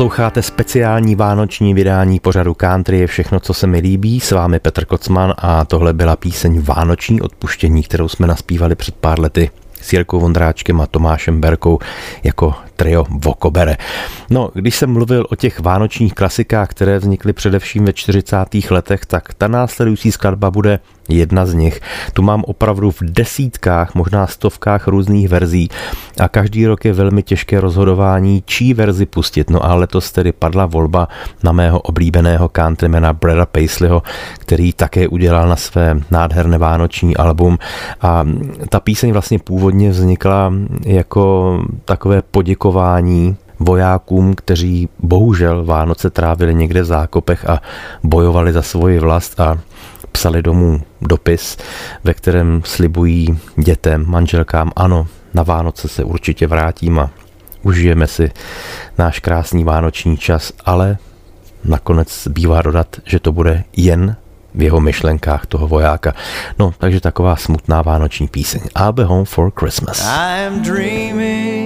Posloucháte 0.00 0.42
speciální 0.42 1.14
vánoční 1.14 1.74
vydání 1.74 2.20
pořadu 2.20 2.54
Country 2.54 2.98
je 2.98 3.06
všechno, 3.06 3.40
co 3.40 3.54
se 3.54 3.66
mi 3.66 3.78
líbí. 3.78 4.20
S 4.20 4.30
vámi 4.30 4.58
Petr 4.58 4.84
Kocman 4.84 5.34
a 5.38 5.64
tohle 5.64 5.92
byla 5.92 6.16
píseň 6.16 6.60
Vánoční 6.60 7.20
odpuštění, 7.20 7.82
kterou 7.82 8.08
jsme 8.08 8.26
naspívali 8.26 8.74
před 8.74 8.94
pár 8.94 9.20
lety 9.20 9.50
s 9.80 9.92
Jirkou 9.92 10.20
Vondráčkem 10.20 10.80
a 10.80 10.86
Tomášem 10.86 11.40
Berkou 11.40 11.78
jako 12.22 12.54
trio 12.80 13.04
Vokobere. 13.10 13.76
No, 14.30 14.50
když 14.54 14.76
jsem 14.76 14.92
mluvil 14.92 15.26
o 15.30 15.36
těch 15.36 15.60
vánočních 15.60 16.14
klasikách, 16.14 16.68
které 16.68 16.98
vznikly 16.98 17.32
především 17.32 17.84
ve 17.84 17.92
40. 17.92 18.36
letech, 18.70 19.06
tak 19.06 19.34
ta 19.34 19.48
následující 19.48 20.12
skladba 20.12 20.50
bude 20.50 20.78
jedna 21.08 21.46
z 21.46 21.54
nich. 21.54 21.80
Tu 22.12 22.22
mám 22.22 22.44
opravdu 22.44 22.90
v 22.90 23.02
desítkách, 23.02 23.94
možná 23.94 24.26
stovkách 24.26 24.88
různých 24.88 25.28
verzí 25.28 25.68
a 26.20 26.28
každý 26.28 26.66
rok 26.66 26.84
je 26.84 26.92
velmi 26.92 27.22
těžké 27.22 27.60
rozhodování, 27.60 28.42
čí 28.46 28.74
verzi 28.74 29.06
pustit. 29.06 29.50
No 29.50 29.64
a 29.64 29.74
letos 29.74 30.12
tedy 30.12 30.32
padla 30.32 30.66
volba 30.66 31.08
na 31.42 31.52
mého 31.52 31.80
oblíbeného 31.80 32.50
countrymana 32.56 33.12
Breda 33.12 33.46
Paisleyho, 33.46 34.02
který 34.38 34.72
také 34.72 35.08
udělal 35.08 35.48
na 35.48 35.56
své 35.56 36.00
nádherné 36.10 36.58
vánoční 36.58 37.16
album 37.16 37.58
a 38.00 38.26
ta 38.68 38.80
píseň 38.80 39.12
vlastně 39.12 39.38
původně 39.38 39.90
vznikla 39.90 40.52
jako 40.86 41.58
takové 41.84 42.22
poděkování 42.22 42.69
vojákům, 43.60 44.34
kteří 44.34 44.88
bohužel 44.98 45.64
Vánoce 45.64 46.10
trávili 46.10 46.54
někde 46.54 46.82
v 46.82 46.84
zákopech 46.84 47.48
a 47.48 47.62
bojovali 48.02 48.52
za 48.52 48.62
svoji 48.62 48.98
vlast 48.98 49.40
a 49.40 49.58
psali 50.12 50.42
domů 50.42 50.80
dopis, 51.00 51.56
ve 52.04 52.14
kterém 52.14 52.62
slibují 52.64 53.38
dětem, 53.56 54.04
manželkám, 54.08 54.72
ano, 54.76 55.06
na 55.34 55.42
Vánoce 55.42 55.88
se 55.88 56.04
určitě 56.04 56.46
vrátím 56.46 56.98
a 56.98 57.10
užijeme 57.62 58.06
si 58.06 58.30
náš 58.98 59.18
krásný 59.18 59.64
vánoční 59.64 60.16
čas, 60.18 60.52
ale 60.64 60.98
nakonec 61.64 62.28
bývá 62.28 62.62
dodat, 62.62 62.96
že 63.04 63.20
to 63.20 63.32
bude 63.32 63.64
jen 63.76 64.16
v 64.54 64.62
jeho 64.62 64.80
myšlenkách 64.80 65.46
toho 65.46 65.68
vojáka. 65.68 66.14
No, 66.58 66.74
takže 66.78 67.00
taková 67.00 67.36
smutná 67.36 67.82
vánoční 67.82 68.28
píseň. 68.28 68.60
I'll 68.76 68.92
be 68.92 69.04
home 69.04 69.24
for 69.24 69.52
Christmas. 69.60 70.08
I'm 70.08 70.62
dreaming 70.62 71.59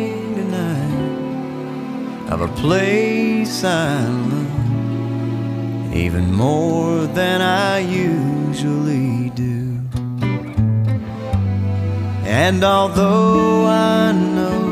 of 2.34 2.40
a 2.40 2.48
place 2.60 3.62
I 3.62 4.08
love 4.08 5.94
even 5.94 6.34
more 6.34 7.06
than 7.06 7.40
I 7.40 7.78
usually 7.78 9.30
do. 9.30 9.78
And 12.24 12.64
although 12.64 13.66
I 13.66 14.10
know 14.10 14.62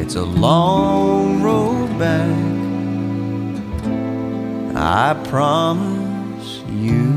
it's 0.00 0.14
a 0.14 0.24
long 0.24 1.42
road 1.42 1.98
back, 1.98 2.32
I 4.74 5.12
promise 5.28 6.62
you 6.70 7.12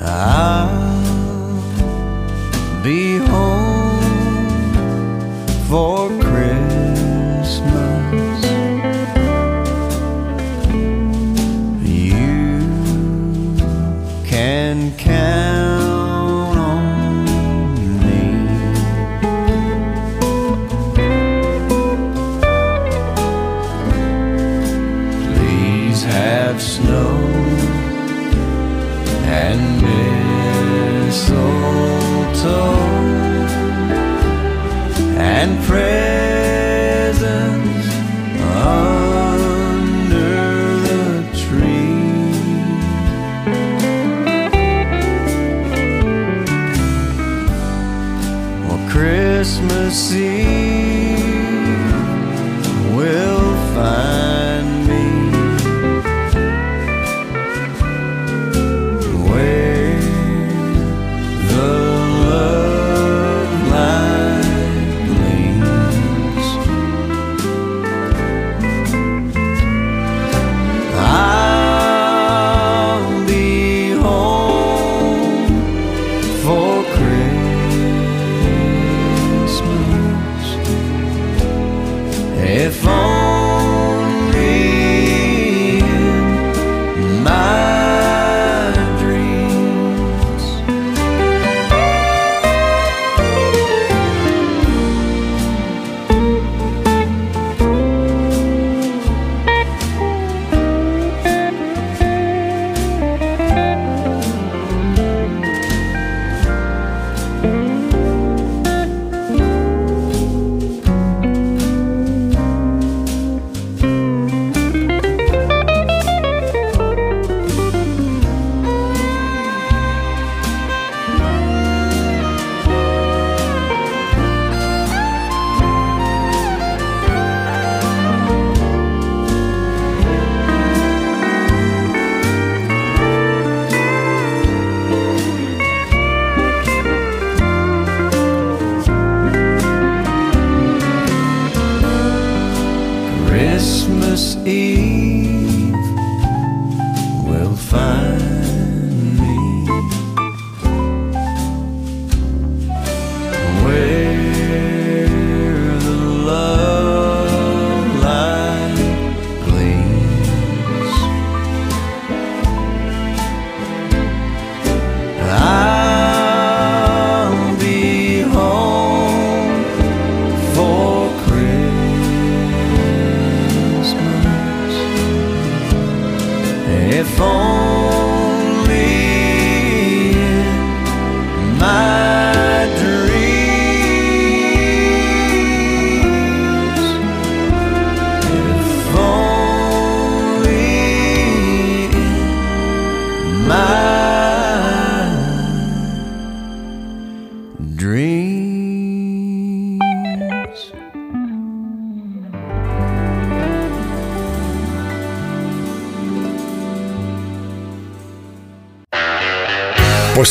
I'll 0.00 0.84
be 2.84 3.13
for 5.74 6.08
me. 6.08 6.23
see. 49.94 50.33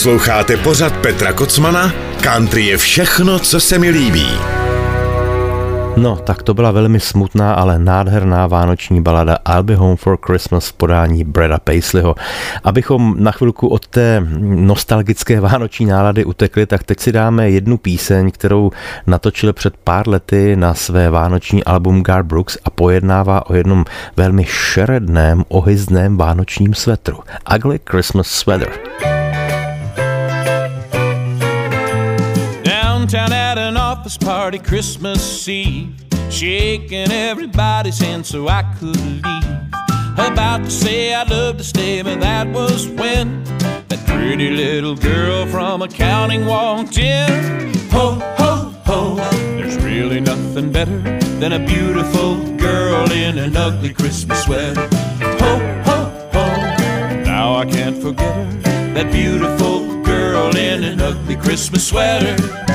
Posloucháte 0.03 0.57
pořad 0.57 0.97
Petra 0.97 1.33
Kocmana? 1.33 1.93
Country 2.21 2.65
je 2.65 2.77
všechno, 2.77 3.39
co 3.39 3.59
se 3.59 3.79
mi 3.79 3.89
líbí. 3.89 4.27
No, 5.97 6.15
tak 6.15 6.43
to 6.43 6.53
byla 6.53 6.71
velmi 6.71 6.99
smutná, 6.99 7.53
ale 7.53 7.79
nádherná 7.79 8.47
vánoční 8.47 9.01
balada 9.01 9.37
I'll 9.53 9.63
Be 9.63 9.75
Home 9.75 9.95
for 9.95 10.17
Christmas 10.25 10.67
v 10.67 10.73
podání 10.73 11.23
Breda 11.23 11.59
Paisleyho. 11.59 12.15
Abychom 12.63 13.15
na 13.19 13.31
chvilku 13.31 13.67
od 13.67 13.87
té 13.87 14.27
nostalgické 14.43 15.39
vánoční 15.39 15.85
nálady 15.85 16.25
utekli, 16.25 16.65
tak 16.65 16.83
teď 16.83 16.99
si 16.99 17.11
dáme 17.11 17.49
jednu 17.49 17.77
píseň, 17.77 18.31
kterou 18.31 18.71
natočil 19.07 19.53
před 19.53 19.77
pár 19.83 20.07
lety 20.07 20.55
na 20.55 20.73
své 20.73 21.09
vánoční 21.09 21.63
album 21.63 22.03
Gar 22.03 22.23
Brooks 22.23 22.57
a 22.65 22.69
pojednává 22.69 23.49
o 23.49 23.53
jednom 23.53 23.85
velmi 24.17 24.45
šeredném, 24.45 25.43
ohyzném 25.47 26.17
vánočním 26.17 26.73
svetru. 26.73 27.19
Ugly 27.55 27.79
Christmas 27.89 28.27
Sweater. 28.27 28.69
Party 34.53 34.69
Christmas 34.69 35.47
Eve, 35.49 35.95
shaking 36.29 37.11
everybody's 37.11 37.97
hand 37.97 38.23
so 38.23 38.47
I 38.47 38.61
could 38.77 38.95
leave. 38.97 39.43
About 40.13 40.65
to 40.65 40.69
say 40.69 41.11
I'd 41.13 41.31
love 41.31 41.57
to 41.57 41.63
stay, 41.63 42.03
but 42.03 42.19
that 42.19 42.47
was 42.47 42.87
when 42.87 43.43
that 43.87 44.03
pretty 44.05 44.51
little 44.51 44.95
girl 44.95 45.47
from 45.47 45.81
accounting 45.81 46.45
walked 46.45 46.99
in. 46.99 47.73
Ho, 47.91 48.19
ho, 48.37 48.73
ho, 48.85 49.15
there's 49.57 49.77
really 49.77 50.19
nothing 50.19 50.71
better 50.71 50.99
than 51.39 51.53
a 51.53 51.65
beautiful 51.65 52.35
girl 52.57 53.11
in 53.11 53.39
an 53.39 53.57
ugly 53.57 53.91
Christmas 53.91 54.43
sweater. 54.43 54.87
Ho, 55.41 55.81
ho, 55.83 56.29
ho, 56.31 57.23
now 57.23 57.55
I 57.55 57.65
can't 57.65 57.97
forget 57.97 58.35
her, 58.35 58.93
that 58.93 59.11
beautiful 59.11 60.03
girl 60.03 60.55
in 60.55 60.83
an 60.83 61.01
ugly 61.01 61.37
Christmas 61.37 61.87
sweater. 61.87 62.72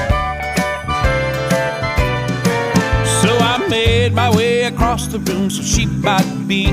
I 3.68 3.70
made 3.70 4.14
my 4.14 4.34
way 4.34 4.62
across 4.62 5.08
the 5.08 5.18
room 5.18 5.50
so 5.50 5.62
she 5.62 5.84
might 5.84 6.24
be 6.48 6.64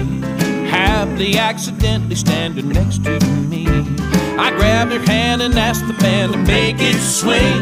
happily 0.71 1.37
accidentally 1.37 2.15
standing 2.15 2.69
next 2.69 3.03
to 3.03 3.19
me. 3.49 3.67
I 4.39 4.53
grabbed 4.55 4.93
her 4.93 4.99
hand 4.99 5.41
and 5.41 5.53
asked 5.55 5.85
the 5.87 5.93
band 5.95 6.31
to 6.31 6.37
make 6.37 6.77
it 6.79 6.95
swing. 6.95 7.59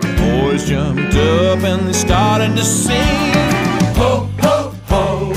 The 0.00 0.16
boys 0.16 0.66
jumped 0.66 1.14
up 1.14 1.58
and 1.62 1.86
they 1.86 1.92
started 1.92 2.56
to 2.56 2.64
sing. 2.64 3.34
Ho, 4.00 4.30
ho, 4.40 4.74
ho. 4.86 5.28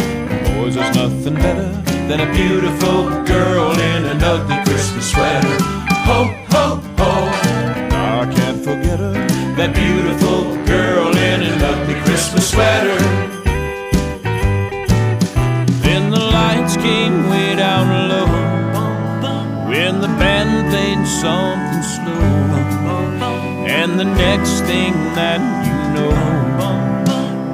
Boys, 0.56 0.75
there's 0.75 0.95
nothing 0.95 1.36
better 1.36 1.69
than 2.08 2.21
a 2.21 2.32
beautiful 2.32 3.10
girl 3.25 3.73
in 3.73 4.06
an 4.06 4.23
ugly 4.23 4.56
Christmas 4.63 5.12
sweater. 5.12 5.58
Ho, 6.08 6.34
ho, 6.47 6.82
ho. 6.97 7.12
I 7.91 8.34
can't 8.34 8.63
forget 8.63 8.99
her, 8.99 9.12
that 9.58 9.75
beautiful 9.75 10.62
something 21.23 21.83
slow. 21.95 22.23
And 23.79 23.97
the 23.97 24.03
next 24.03 24.55
thing 24.67 24.91
that 25.19 25.39
you 25.67 25.77
know, 25.95 26.12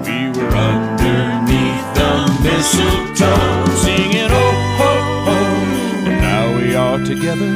we 0.06 0.20
were 0.36 0.56
underneath 0.74 1.88
the 2.00 2.12
mistletoe 2.42 3.70
singing 3.86 4.32
oh 4.44 4.54
ho 4.80 4.92
ho. 5.28 5.38
And 6.10 6.18
now 6.30 6.46
we 6.58 6.74
are 6.74 6.98
together, 7.12 7.52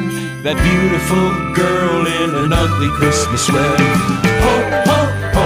that 0.45 0.57
beautiful 0.69 1.27
girl 1.57 2.05
in 2.21 2.29
an 2.43 2.53
ugly 2.53 2.91
Christmas 2.99 3.47
sweater. 3.47 3.93
Ho 4.45 4.55
ho 4.89 4.99
ho. 5.35 5.45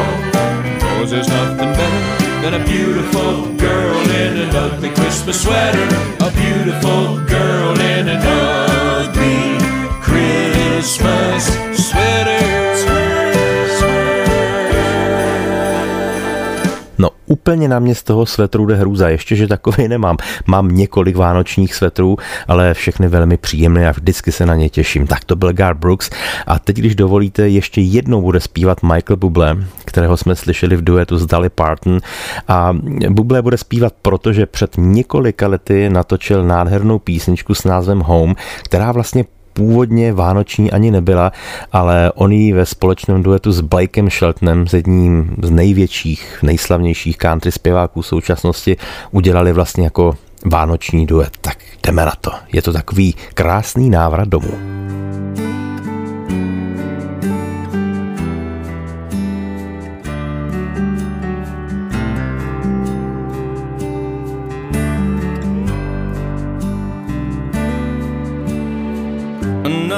Cause 0.99 1.12
there's 1.12 1.30
nothing 1.30 1.71
better 1.80 2.03
than 2.43 2.53
a 2.60 2.63
beautiful 2.65 3.56
girl 3.56 3.99
in 4.21 4.32
an 4.45 4.53
ugly 4.53 4.89
Christmas 4.89 5.41
sweater. 5.43 5.88
A 6.27 6.32
beautiful 6.43 7.23
girl 7.25 7.80
in 7.80 8.10
an 8.10 8.21
ugly 8.21 9.57
Christmas 10.88 11.43
sweater. 11.73 12.28
No 16.97 17.10
úplně 17.26 17.67
na 17.67 17.80
mě 17.80 17.95
z 17.95 18.04
toho 18.04 18.26
svetru 18.26 18.65
jde 18.65 18.76
hrůza, 18.76 19.10
ještě, 19.10 19.36
že 19.36 19.47
takový 19.47 19.88
nemám. 19.88 20.17
Mám 20.45 20.67
několik 20.67 21.15
vánočních 21.15 21.76
svetrů, 21.76 22.17
ale 22.47 22.73
všechny 22.73 23.08
velmi 23.08 23.38
příjemné 23.38 23.89
a 23.89 23.91
vždycky 23.91 24.32
se 24.32 24.45
na 24.45 24.56
ně 24.56 24.69
těším. 24.69 25.08
Tak 25.08 25.23
to 25.23 25.36
byl 25.36 25.54
Gar 25.54 25.73
Brooks 25.73 26.10
a 26.47 26.60
teď, 26.60 26.78
když 26.78 26.95
dovolíte, 26.95 27.50
ještě 27.50 27.82
jednou 27.82 28.21
bude 28.21 28.39
zpívat 28.39 28.84
Michael 28.84 29.17
Bublé, 29.17 29.58
kterého 29.86 30.17
jsme 30.17 30.36
slyšeli 30.36 30.76
v 30.76 30.84
duetu 30.84 31.17
s 31.17 31.26
Dolly 31.26 31.50
Parton 31.50 32.00
a 32.47 32.73
Bublé 33.10 33.41
bude 33.41 33.58
zpívat, 33.58 33.93
protože 34.02 34.45
před 34.45 34.71
několika 34.78 35.47
lety 35.47 35.89
natočil 35.89 36.43
nádhernou 36.43 37.00
písničku 37.00 37.54
s 37.54 37.63
názvem 37.63 38.00
Home, 38.00 38.36
která 38.63 38.91
vlastně 38.91 39.26
původně 39.58 40.13
vánoční 40.13 40.72
ani 40.72 40.91
nebyla, 40.91 41.32
ale 41.72 42.12
on 42.15 42.32
ji 42.32 42.54
ve 42.54 42.65
společném 42.65 43.24
duetu 43.24 43.52
s 43.52 43.62
Blakem 43.62 44.10
Sheltonem, 44.10 44.67
s 44.67 44.74
jedním 44.74 45.36
z 45.43 45.50
největších, 45.50 46.39
nejslavnějších 46.43 47.17
country 47.17 47.52
zpěváků 47.52 48.04
současnosti, 48.04 48.78
udělali 49.12 49.54
vlastně 49.54 49.84
jako 49.84 50.13
vánoční 50.46 51.06
duet. 51.06 51.38
Tak 51.41 51.58
jdeme 51.84 52.06
na 52.06 52.13
to. 52.22 52.32
Je 52.54 52.62
to 52.62 52.74
takový 52.74 53.15
krásný 53.34 53.89
návrat 53.89 54.28
domů. 54.28 55.07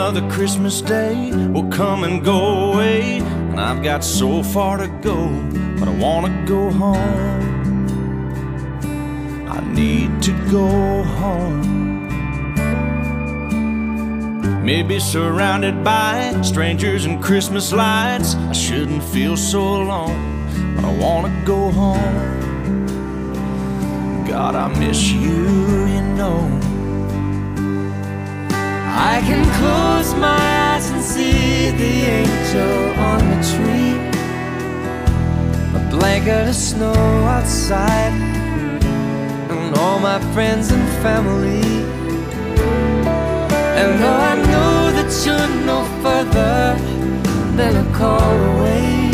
Another 0.09 0.33
Christmas 0.33 0.81
day 0.81 1.31
will 1.53 1.69
come 1.69 2.03
and 2.03 2.25
go 2.25 2.71
away, 2.71 3.19
and 3.19 3.59
I've 3.59 3.83
got 3.83 4.03
so 4.03 4.41
far 4.41 4.77
to 4.77 4.87
go, 5.03 5.27
but 5.77 5.87
I 5.87 5.91
wanna 5.91 6.45
go 6.47 6.71
home. 6.71 7.85
I 9.47 9.61
need 9.71 10.19
to 10.23 10.31
go 10.49 11.03
home. 11.03 12.07
Maybe 14.65 14.99
surrounded 14.99 15.83
by 15.83 16.41
strangers 16.41 17.05
and 17.05 17.21
Christmas 17.21 17.71
lights, 17.71 18.33
I 18.33 18.53
shouldn't 18.53 19.03
feel 19.03 19.37
so 19.37 19.61
alone, 19.61 20.75
but 20.75 20.85
I 20.85 20.91
wanna 20.97 21.43
go 21.45 21.69
home. 21.69 22.47
God, 24.25 24.55
I 24.55 24.69
miss 24.79 25.11
you, 25.11 25.85
you 25.85 26.01
know. 26.17 26.68
I 29.01 29.21
can 29.21 29.45
close 29.59 30.13
my 30.15 30.41
eyes 30.71 30.89
and 30.89 31.01
see 31.01 31.71
the 31.71 31.93
angel 32.19 32.99
on 32.99 33.19
the 33.31 33.39
tree. 33.51 33.95
A 35.79 35.89
blanket 35.89 36.49
of 36.49 36.53
snow 36.53 36.91
outside, 37.23 38.11
and 39.51 39.73
all 39.77 39.99
my 39.99 40.19
friends 40.33 40.73
and 40.73 40.85
family. 41.01 41.63
And 43.79 43.89
though 44.01 44.21
I 44.31 44.35
know 44.35 44.91
that 44.97 45.09
you're 45.25 45.49
no 45.65 45.79
further 46.03 46.75
than 47.55 47.77
a 47.77 47.87
call 47.97 48.35
away, 48.51 49.11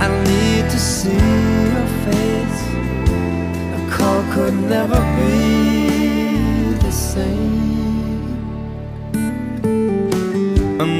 I 0.00 0.08
need 0.24 0.70
to 0.70 0.78
see 0.78 1.26
your 1.72 1.88
face. 2.06 2.60
A 3.76 3.80
call 3.94 4.22
could 4.32 4.54
never 4.54 5.00
be 5.18 5.83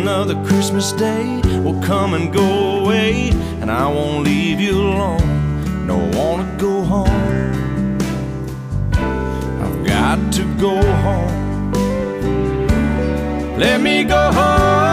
Another 0.07 0.35
Christmas 0.45 0.93
day 0.93 1.41
will 1.65 1.81
come 1.81 2.13
and 2.13 2.31
go 2.31 2.81
away, 2.81 3.31
and 3.63 3.71
I 3.71 3.89
won't 3.89 4.23
leave 4.23 4.61
you 4.61 4.79
alone. 4.79 5.87
No, 5.87 5.97
wanna 6.13 6.45
go 6.59 6.83
home. 6.83 7.97
I've 9.63 9.87
got 9.87 10.31
to 10.35 10.45
go 10.61 10.77
home. 11.07 11.73
Let 13.59 13.81
me 13.81 14.05
go 14.05 14.31
home. 14.31 14.84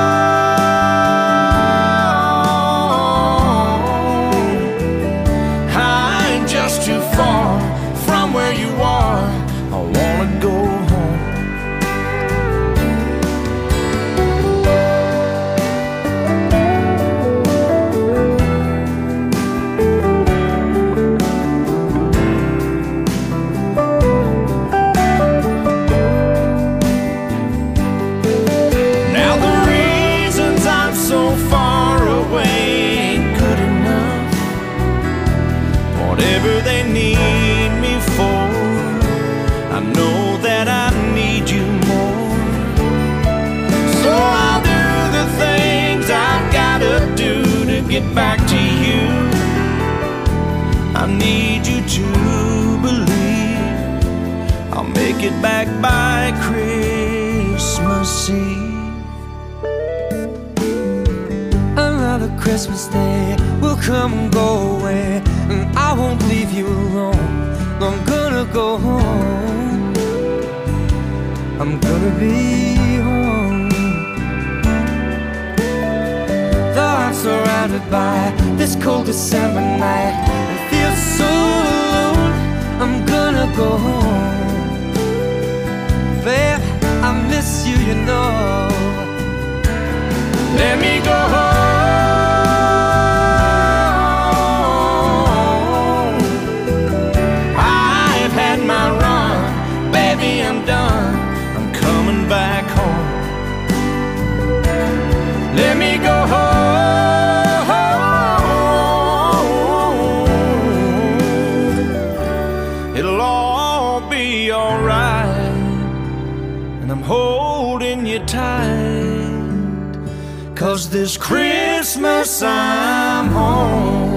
Cause 120.62 120.90
this 120.90 121.18
Christmas 121.18 122.44
I'm 122.44 123.30
home. 123.30 124.12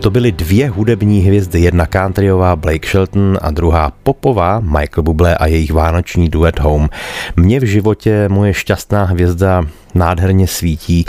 To 0.00 0.10
byly 0.10 0.32
dvě 0.32 0.68
hudební 0.68 1.20
hvězdy, 1.20 1.60
jedna 1.60 1.86
countryová 1.86 2.56
Blake 2.56 2.88
Shelton 2.88 3.38
a 3.42 3.50
druhá 3.50 3.92
popová 4.02 4.60
Michael 4.60 5.02
Bublé 5.02 5.36
a 5.36 5.46
jejich 5.46 5.72
vánoční 5.72 6.28
duet 6.28 6.58
Home. 6.58 6.88
Mně 7.36 7.60
v 7.60 7.64
životě 7.64 8.28
moje 8.28 8.54
šťastná 8.54 9.04
hvězda 9.04 9.64
nádherně 9.98 10.46
svítí, 10.46 11.04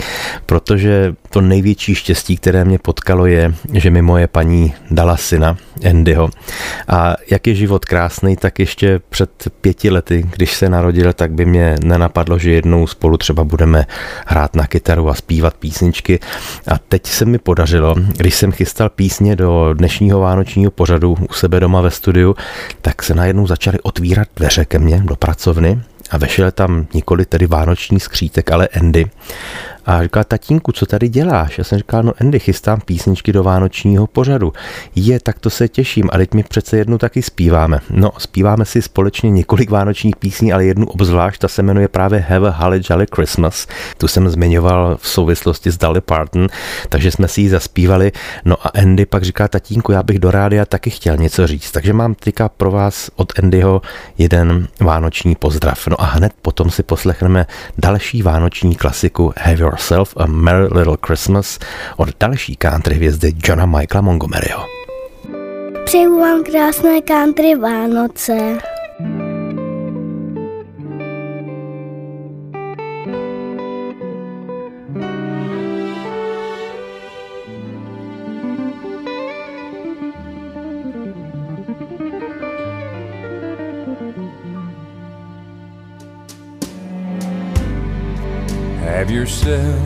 protože 0.46 1.14
to 1.30 1.40
největší 1.40 1.94
štěstí, 1.94 2.36
které 2.36 2.64
mě 2.64 2.78
potkalo, 2.78 3.26
je, 3.26 3.54
že 3.72 3.90
mi 3.90 4.02
moje 4.02 4.26
paní 4.26 4.74
dala 4.90 5.16
syna, 5.16 5.56
Andyho. 5.90 6.30
A 6.88 7.14
jak 7.30 7.46
je 7.46 7.54
život 7.54 7.84
krásný, 7.84 8.36
tak 8.36 8.58
ještě 8.58 9.00
před 9.08 9.30
pěti 9.60 9.90
lety, 9.90 10.26
když 10.36 10.54
se 10.54 10.68
narodil, 10.68 11.12
tak 11.12 11.32
by 11.32 11.44
mě 11.44 11.76
nenapadlo, 11.84 12.38
že 12.38 12.50
jednou 12.50 12.86
spolu 12.86 13.16
třeba 13.16 13.44
budeme 13.44 13.86
hrát 14.26 14.56
na 14.56 14.66
kytaru 14.66 15.08
a 15.08 15.14
zpívat 15.14 15.54
písničky. 15.54 16.20
A 16.68 16.78
teď 16.78 17.06
se 17.06 17.24
mi 17.24 17.38
podařilo, 17.38 17.94
když 18.16 18.34
jsem 18.34 18.52
chystal 18.52 18.88
písně 18.88 19.36
do 19.36 19.74
dnešního 19.74 20.20
vánočního 20.20 20.70
pořadu 20.70 21.16
u 21.30 21.32
sebe 21.32 21.60
doma 21.60 21.80
ve 21.80 21.90
studiu, 21.90 22.36
tak 22.80 23.02
se 23.02 23.14
najednou 23.14 23.46
začaly 23.46 23.78
otvírat 23.82 24.28
dveře 24.36 24.64
ke 24.64 24.78
mně 24.78 25.02
do 25.04 25.16
pracovny 25.16 25.80
a 26.10 26.18
vešel 26.18 26.50
tam 26.50 26.86
nikoli 26.94 27.24
tedy 27.24 27.46
vánoční 27.46 28.00
skřítek, 28.00 28.50
ale 28.50 28.68
Andy. 28.68 29.06
A 29.88 30.02
říkal, 30.02 30.24
tatínku, 30.24 30.72
co 30.72 30.86
tady 30.86 31.08
děláš? 31.08 31.58
Já 31.58 31.64
jsem 31.64 31.78
říkal, 31.78 32.02
no 32.02 32.12
Andy, 32.20 32.38
chystám 32.38 32.80
písničky 32.80 33.32
do 33.32 33.42
vánočního 33.42 34.06
pořadu. 34.06 34.52
Je, 34.94 35.20
tak 35.20 35.38
to 35.38 35.50
se 35.50 35.68
těším, 35.68 36.08
ale 36.12 36.18
teď 36.18 36.34
mi 36.34 36.42
přece 36.42 36.76
jednu 36.76 36.98
taky 36.98 37.22
zpíváme. 37.22 37.80
No, 37.90 38.10
zpíváme 38.18 38.64
si 38.64 38.82
společně 38.82 39.30
několik 39.30 39.70
vánočních 39.70 40.16
písní, 40.16 40.52
ale 40.52 40.64
jednu 40.64 40.86
obzvlášť, 40.86 41.40
ta 41.40 41.48
se 41.48 41.62
jmenuje 41.62 41.88
právě 41.88 42.20
Have 42.28 42.48
a 42.48 42.50
Holly 42.50 42.80
Jolly 42.90 43.06
Christmas. 43.14 43.66
Tu 43.98 44.08
jsem 44.08 44.28
zmiňoval 44.28 44.96
v 45.00 45.08
souvislosti 45.08 45.70
s 45.70 45.78
Dolly 45.78 46.00
Parton, 46.00 46.46
takže 46.88 47.10
jsme 47.10 47.28
si 47.28 47.40
ji 47.40 47.48
zaspívali. 47.48 48.12
No 48.44 48.66
a 48.66 48.68
Andy 48.68 49.06
pak 49.06 49.22
říká, 49.22 49.48
tatínku, 49.48 49.92
já 49.92 50.02
bych 50.02 50.18
do 50.18 50.30
rádia 50.30 50.64
taky 50.64 50.90
chtěl 50.90 51.16
něco 51.16 51.46
říct, 51.46 51.70
takže 51.70 51.92
mám 51.92 52.14
teďka 52.14 52.48
pro 52.48 52.70
vás 52.70 53.10
od 53.16 53.32
Andyho 53.42 53.82
jeden 54.18 54.68
vánoční 54.80 55.34
pozdrav. 55.34 55.86
No 55.86 56.00
a 56.00 56.04
hned 56.04 56.32
potom 56.42 56.70
si 56.70 56.82
poslechneme 56.82 57.46
další 57.78 58.22
vánoční 58.22 58.74
klasiku 58.76 59.32
Have 59.36 59.77
Yourself 59.78 60.14
a 60.16 60.26
Merry 60.26 60.68
Little 60.74 60.96
Christmas 61.06 61.58
od 61.96 62.08
další 62.20 62.56
country 62.56 62.94
hvězdy 62.94 63.34
Johna 63.44 63.66
Michaela 63.66 64.00
Montgomeryho. 64.00 64.64
Přeju 65.84 66.20
vám 66.20 66.44
krásné 66.44 67.00
country 67.02 67.54
Vánoce. 67.54 68.58
Have 88.98 89.12
yourself 89.12 89.80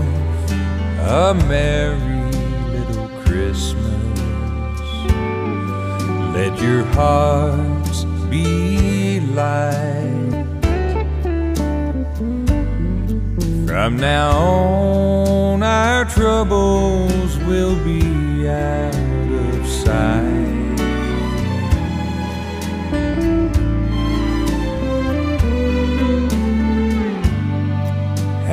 a 1.01 1.35
merry 1.47 2.33
little 2.73 3.09
Christmas. 3.27 4.81
Let 6.35 6.59
your 6.59 6.83
hearts 6.97 8.05
be 8.31 9.21
light. 9.21 10.47
From 13.67 13.99
now 13.99 14.31
on, 14.31 15.63
our 15.63 16.07
troubles 16.07 17.37
will 17.41 17.77
be 17.85 18.49
out 18.49 18.95
of 18.95 19.69
sight. 19.69 20.62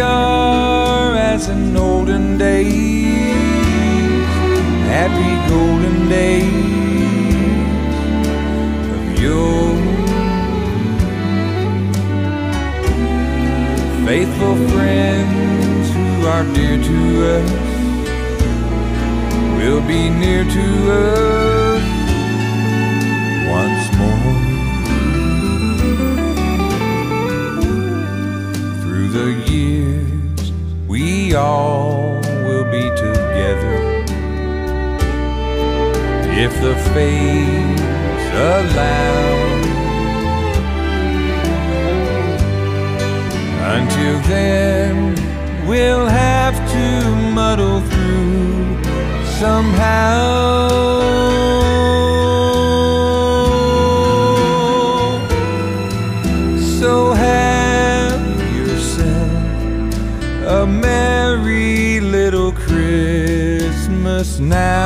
Are 0.00 1.14
as 1.16 1.48
in 1.48 1.76
olden 1.76 2.38
days, 2.38 3.34
happy 4.94 5.32
golden 5.48 6.08
days 6.08 6.44
of 8.94 9.04
yore. 9.22 9.74
Faithful 14.06 14.56
friends 14.72 15.90
who 15.94 16.26
are 16.26 16.44
dear 16.54 16.76
to 16.90 17.00
us 17.36 17.50
will 19.58 19.82
be 19.86 20.10
near 20.10 20.44
to 20.44 20.66
us 20.92 21.63
all 31.34 32.20
will 32.44 32.64
be 32.64 32.88
together 32.90 34.04
if 36.36 36.52
the 36.60 36.74
fates 36.92 38.26
allow. 38.34 39.54
Until 43.76 44.18
then, 44.28 45.14
we'll 45.66 46.06
have 46.06 46.56
to 46.72 47.10
muddle 47.32 47.80
through 47.80 48.84
somehow. 49.40 50.43
Now. 64.40 64.83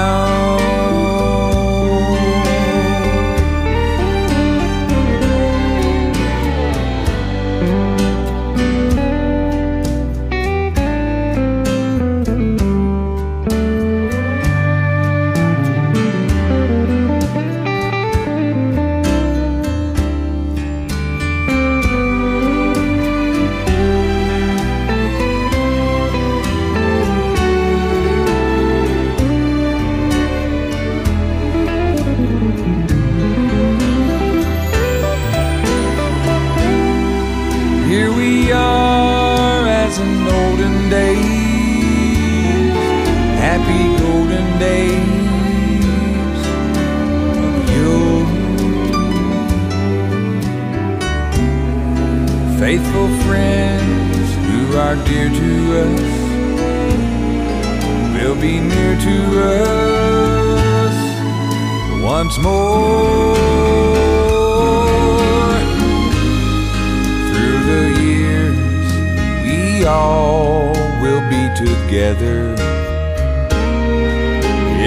Together 71.89 72.53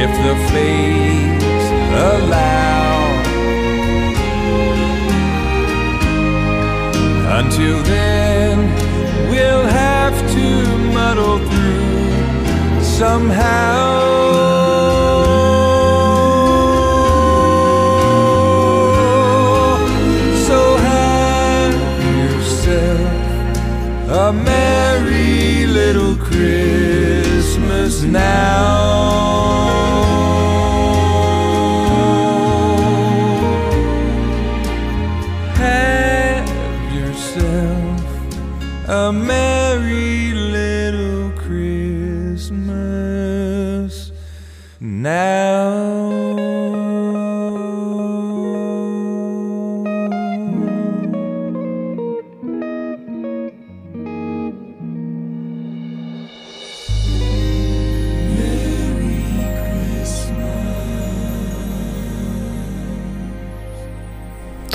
if 0.04 0.12
the 0.26 0.36
fates 0.52 1.66
allow. 2.14 2.92
Until 7.40 7.82
then, 7.84 8.60
we'll 9.32 9.66
have 9.66 10.16
to 10.36 10.78
muddle 10.94 11.40
through 11.40 12.84
somehow. 12.84 14.11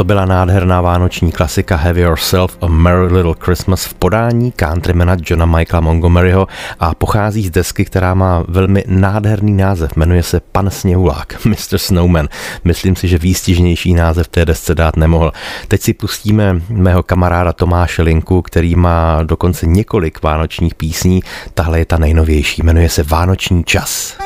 Byla 0.06 0.24
nádherná 0.24 0.80
vánoční 0.80 1.32
klasika 1.32 1.76
Have 1.76 2.00
Yourself 2.00 2.58
a 2.60 2.66
Merry 2.66 3.14
Little 3.14 3.34
Christmas 3.40 3.84
v 3.84 3.94
podání 3.94 4.52
countrymana 4.60 5.16
Johna 5.26 5.46
Michaela 5.46 5.80
Montgomeryho 5.80 6.46
a 6.80 6.94
pochází 6.94 7.46
z 7.46 7.50
desky, 7.50 7.84
která 7.84 8.14
má 8.14 8.44
velmi 8.48 8.84
nádherný 8.86 9.52
název. 9.52 9.96
Jmenuje 9.96 10.22
se 10.22 10.40
Pan 10.52 10.70
Sněhulák, 10.70 11.36
Mr. 11.44 11.78
Snowman. 11.78 12.28
Myslím 12.64 12.96
si, 12.96 13.08
že 13.08 13.18
výstižnější 13.18 13.94
název 13.94 14.28
té 14.28 14.44
desce 14.44 14.74
dát 14.74 14.96
nemohl. 14.96 15.32
Teď 15.68 15.82
si 15.82 15.94
pustíme 15.94 16.60
mého 16.68 17.02
kamaráda 17.02 17.52
Tomáše 17.52 18.02
Linku, 18.02 18.42
který 18.42 18.74
má 18.74 19.22
dokonce 19.22 19.66
několik 19.66 20.22
vánočních 20.22 20.74
písní. 20.74 21.22
Tahle 21.54 21.78
je 21.78 21.86
ta 21.86 21.98
nejnovější, 21.98 22.62
jmenuje 22.62 22.88
se 22.88 23.02
Vánoční 23.02 23.64
čas. 23.64 24.16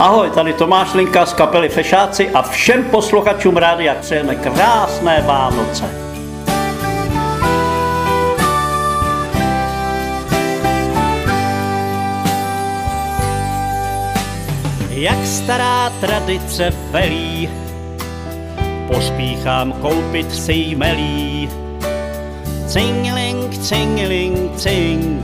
Ahoj, 0.00 0.30
tady 0.30 0.52
Tomáš 0.52 0.94
Linka 0.94 1.26
z 1.26 1.32
kapely 1.32 1.68
Fešáci 1.68 2.30
a 2.30 2.42
všem 2.42 2.84
posluchačům 2.84 3.56
rádia 3.56 3.94
přejeme 4.00 4.34
krásné 4.34 5.24
Vánoce. 5.26 5.84
Jak 14.90 15.26
stará 15.26 15.90
tradice 16.00 16.72
velí, 16.90 17.48
pospíchám 18.86 19.72
koupit 19.72 20.34
si 20.34 20.52
jmelí. 20.52 21.50
Cingeling, 22.66 23.58
cingeling, 23.58 24.56
cing, 24.56 25.22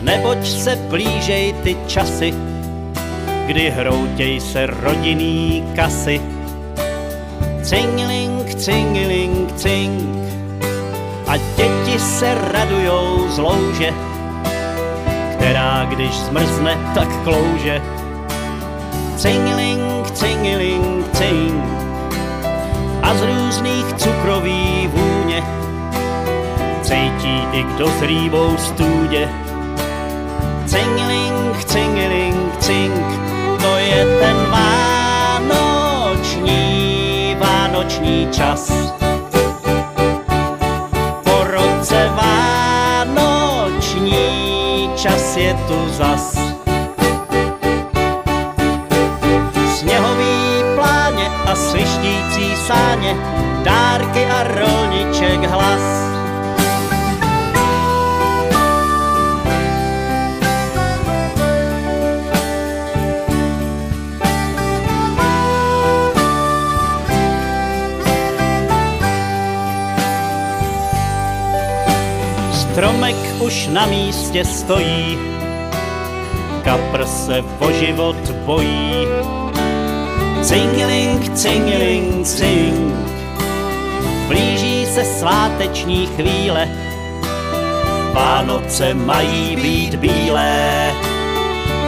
neboť 0.00 0.46
se 0.46 0.76
blížej 0.76 1.52
ty 1.52 1.76
časy, 1.86 2.34
kdy 3.48 3.70
hroutěj 3.70 4.40
se 4.40 4.66
rodinný 4.66 5.64
kasy. 5.76 6.20
Cingeling, 7.62 8.54
cingeling, 8.54 9.52
cing, 9.56 10.18
a 11.26 11.36
děti 11.36 11.98
se 11.98 12.34
radujou 12.52 13.28
z 13.28 13.38
louže, 13.38 13.90
která 15.36 15.84
když 15.88 16.14
zmrzne, 16.14 16.76
tak 16.94 17.08
klouže. 17.24 17.82
Cingeling, 19.16 20.10
cingeling, 20.10 21.06
cing, 21.12 21.64
a 23.02 23.14
z 23.14 23.22
různých 23.22 23.92
cukroví 23.96 24.90
vůně 24.92 25.42
cítí 26.82 27.42
i 27.52 27.62
kdo 27.62 27.88
s 27.88 28.02
rýbou 28.02 28.56
stůdě. 28.56 29.28
Cingeling, 30.66 31.64
cingeling, 31.64 32.56
cing, 32.58 33.27
vánoční, 37.78 38.28
čas. 38.32 38.72
Po 41.24 41.44
roce 41.44 42.10
vánoční 42.16 43.30
čas 44.96 45.36
je 45.36 45.54
tu 45.54 45.88
zas. 45.88 46.38
Sněhový 49.78 50.62
pláně 50.74 51.28
a 51.46 51.54
svištící 51.54 52.56
sáně, 52.66 53.16
dárky 53.62 54.26
a 54.26 54.42
rolniček 54.42 55.44
hlas. 55.44 56.17
Stromek 72.78 73.16
už 73.40 73.66
na 73.66 73.86
místě 73.86 74.44
stojí, 74.44 75.18
kapr 76.64 77.04
se 77.06 77.44
o 77.58 77.70
život 77.72 78.30
bojí. 78.30 79.06
Cingeling, 80.42 81.34
cingeling, 81.34 82.26
cing, 82.26 82.94
blíží 84.28 84.86
se 84.86 85.04
sváteční 85.04 86.06
chvíle, 86.06 86.68
Vánoce 88.12 88.94
mají 88.94 89.56
být 89.56 89.94
bílé. 89.94 90.92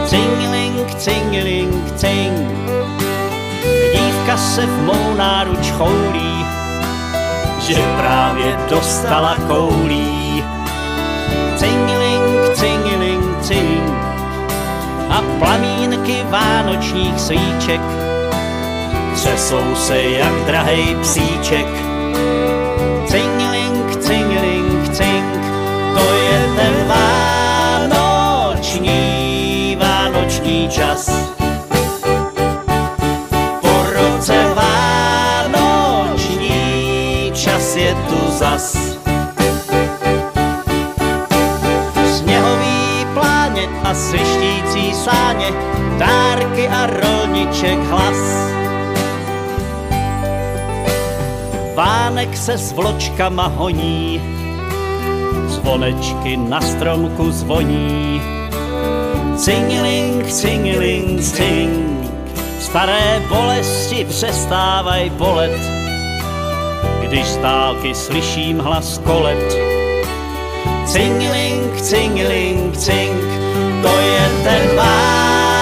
Cingeling, 0.05 0.95
cingeling, 0.95 1.95
cing, 1.95 2.51
dívka 3.93 4.37
se 4.37 4.65
v 4.65 4.81
mou 4.81 5.15
náruč 5.15 5.71
choulí, 5.71 6.45
že 7.59 7.75
právě 7.75 8.57
dostala 8.69 9.35
koulí. 9.47 10.30
Cingeling, 11.61 12.55
cingeling, 12.57 13.21
cing, 13.41 13.93
a 15.09 15.21
plamínky 15.39 16.23
vánočních 16.29 17.19
svíček 17.19 17.81
třesou 19.15 19.75
se 19.75 20.01
jak 20.01 20.33
drahej 20.45 20.95
psíček. 21.01 21.90
Svištící 44.11 44.93
sáně, 44.93 45.47
dárky 45.97 46.67
a 46.67 46.85
rolniček 46.85 47.79
hlas. 47.79 48.51
Vánek 51.75 52.37
se 52.37 52.57
s 52.57 52.71
vločkama 52.71 53.47
honí, 53.47 54.21
zvonečky 55.47 56.37
na 56.37 56.61
stromku 56.61 57.31
zvoní. 57.31 58.21
Cingiling, 59.37 60.27
cingiling, 60.27 61.21
cing, 61.21 62.11
staré 62.59 63.21
bolesti 63.29 64.05
přestávaj 64.05 65.09
bolet, 65.09 65.61
když 67.01 67.27
z 67.27 67.37
dálky 67.37 67.95
slyším 67.95 68.59
hlas 68.59 68.97
kolet. 68.97 69.57
Cingiling, 70.85 71.81
cingiling, 71.81 72.77
cing, 72.77 73.30
to 73.81 73.99
je 73.99 74.29
ten 74.43 74.75
vánoční, 74.75 75.55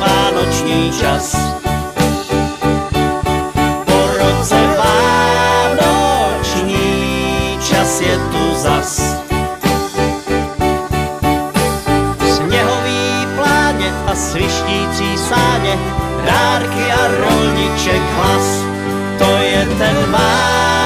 vánoční 0.00 0.92
čas. 1.00 1.36
Po 3.84 4.06
roce 4.18 4.56
vánoční 5.58 5.98
čas 7.68 8.00
je 8.00 8.18
tu 8.18 8.54
zas. 8.54 9.16
Sněhový 12.36 13.26
pláně 13.36 13.92
a 14.06 14.14
svištící 14.14 15.18
sáně, 15.28 15.78
dárky 16.24 16.92
a 16.92 17.08
rolniček 17.08 18.02
hlas. 18.16 18.64
To 19.18 19.24
je 19.24 19.66
ten 19.78 19.96
vánoční, 20.12 20.77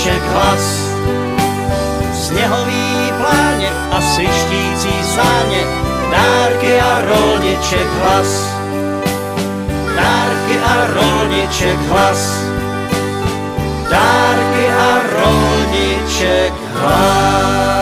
rolniček 0.00 0.22
hlas. 0.22 0.90
Sněhový 2.14 3.12
pláně 3.20 3.70
a 3.90 4.00
svištící 4.00 5.04
sáně, 5.14 5.64
dárky 6.10 6.80
a 6.80 7.00
rolniček 7.00 7.86
hlas. 8.00 8.56
Dárky 9.96 10.58
a 10.58 10.86
rolniček 10.94 11.78
hlas. 11.88 12.34
Dárky 13.90 14.68
a 14.68 15.00
rolniček 15.12 16.52
hlas. 16.74 17.79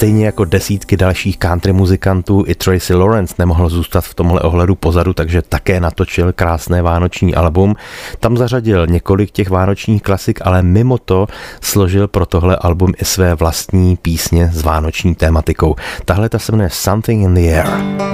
Stejně 0.00 0.26
jako 0.26 0.44
desítky 0.44 0.96
dalších 0.96 1.38
country 1.38 1.72
muzikantů, 1.72 2.44
i 2.46 2.54
Tracy 2.54 2.94
Lawrence 2.94 3.34
nemohl 3.38 3.68
zůstat 3.68 4.04
v 4.04 4.14
tomhle 4.14 4.40
ohledu 4.40 4.74
pozadu, 4.74 5.12
takže 5.12 5.42
také 5.42 5.80
natočil 5.80 6.32
krásné 6.32 6.82
vánoční 6.82 7.34
album. 7.34 7.74
Tam 8.20 8.36
zařadil 8.36 8.86
několik 8.86 9.30
těch 9.30 9.50
vánočních 9.50 10.02
klasik, 10.02 10.38
ale 10.42 10.62
mimo 10.62 10.98
to 10.98 11.26
složil 11.60 12.08
pro 12.08 12.26
tohle 12.26 12.56
album 12.56 12.92
i 12.98 13.04
své 13.04 13.34
vlastní 13.34 13.96
písně 13.96 14.50
s 14.52 14.62
vánoční 14.62 15.14
tématikou. 15.14 15.76
Tahle 16.04 16.28
ta 16.28 16.38
se 16.38 16.52
jmenuje 16.52 16.70
Something 16.72 17.24
in 17.24 17.34
the 17.34 17.40
Air. 17.40 17.66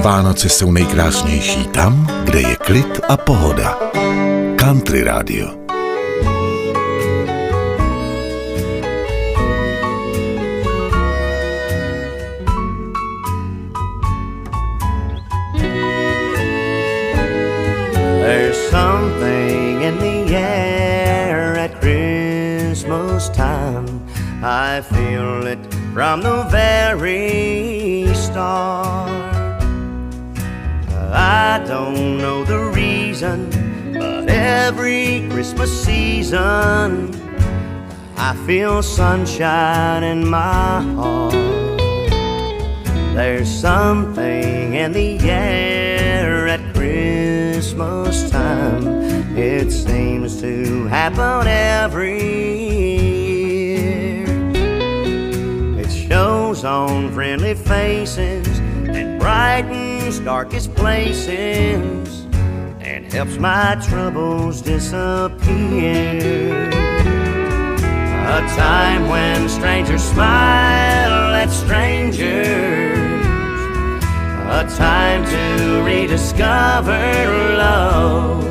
Vánoce 0.02 0.48
jsou 0.48 0.72
nejkrásnější 0.72 1.64
tam, 1.64 2.06
kde 2.24 2.40
je 2.40 2.56
klid 2.56 3.00
a 3.08 3.16
pohoda. 3.16 3.78
Country 4.56 5.04
Radio. 5.04 5.65
Something 18.76 19.80
in 19.88 19.94
the 20.06 20.18
air 20.34 21.56
at 21.64 21.72
Christmas 21.80 23.30
time. 23.30 23.86
I 24.42 24.82
feel 24.94 25.46
it 25.54 25.62
from 25.94 26.16
the 26.20 26.38
very 26.50 28.06
start. 28.14 29.08
I 31.38 31.64
don't 31.72 32.18
know 32.18 32.44
the 32.44 32.62
reason, 32.80 33.38
but 33.94 34.28
every 34.28 35.26
Christmas 35.30 35.72
season 35.86 36.90
I 38.28 38.30
feel 38.46 38.82
sunshine 38.82 40.02
in 40.04 40.20
my 40.28 40.82
heart. 40.96 41.32
There's 43.16 43.48
something 43.48 44.74
in 44.74 44.92
the 44.92 45.18
air 45.20 46.46
Christmas 47.56 48.28
time. 48.30 48.86
It 49.34 49.72
seems 49.72 50.42
to 50.42 50.84
happen 50.88 51.46
every 51.46 52.22
year. 53.72 54.26
It 55.80 55.90
shows 55.90 56.64
on 56.66 57.14
friendly 57.14 57.54
faces 57.54 58.46
and 58.58 59.18
brightens 59.18 60.18
darkest 60.20 60.74
places 60.74 62.26
and 62.80 63.10
helps 63.10 63.38
my 63.38 63.82
troubles 63.88 64.60
disappear. 64.60 65.32
A 68.28 68.40
time 68.54 69.08
when 69.08 69.48
strangers 69.48 70.02
smile 70.02 71.34
at 71.34 71.48
strangers. 71.48 72.95
A 74.48 74.64
time 74.64 75.24
to 75.26 75.82
rediscover 75.82 76.92
love. 77.58 78.44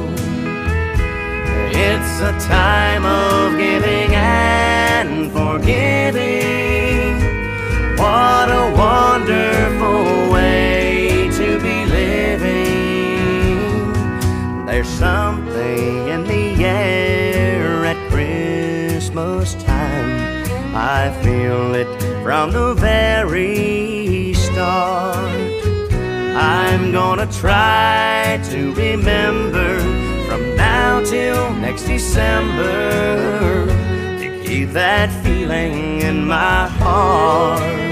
It's 1.71 2.19
a 2.19 2.33
time 2.47 3.05
of 3.05 3.57
giving 3.57 4.13
and 4.13 5.31
forgiving. 5.31 7.15
What 7.97 8.49
a 8.51 8.73
wonderful 8.77 10.31
way 10.33 11.29
to 11.31 11.59
be 11.61 11.85
living. 11.85 12.35
There's 14.65 14.89
something 14.89 16.09
in 16.09 16.23
the 16.25 16.63
air 16.63 17.85
at 17.85 17.97
Christmas 18.11 19.55
time. 19.63 20.43
I 20.75 21.09
feel 21.23 21.73
it 21.73 21.87
from 22.21 22.51
the 22.51 22.73
very 22.73 24.33
start. 24.33 25.24
I'm 26.75 26.91
gonna 26.91 27.25
try 27.27 28.37
to 28.49 28.73
remember 28.73 29.79
from 30.27 30.57
now 30.57 31.01
till 31.05 31.53
next 31.53 31.83
December 31.83 33.65
to 34.19 34.43
keep 34.45 34.71
that 34.71 35.09
feeling 35.23 36.01
in 36.01 36.27
my 36.27 36.67
heart. 36.67 37.84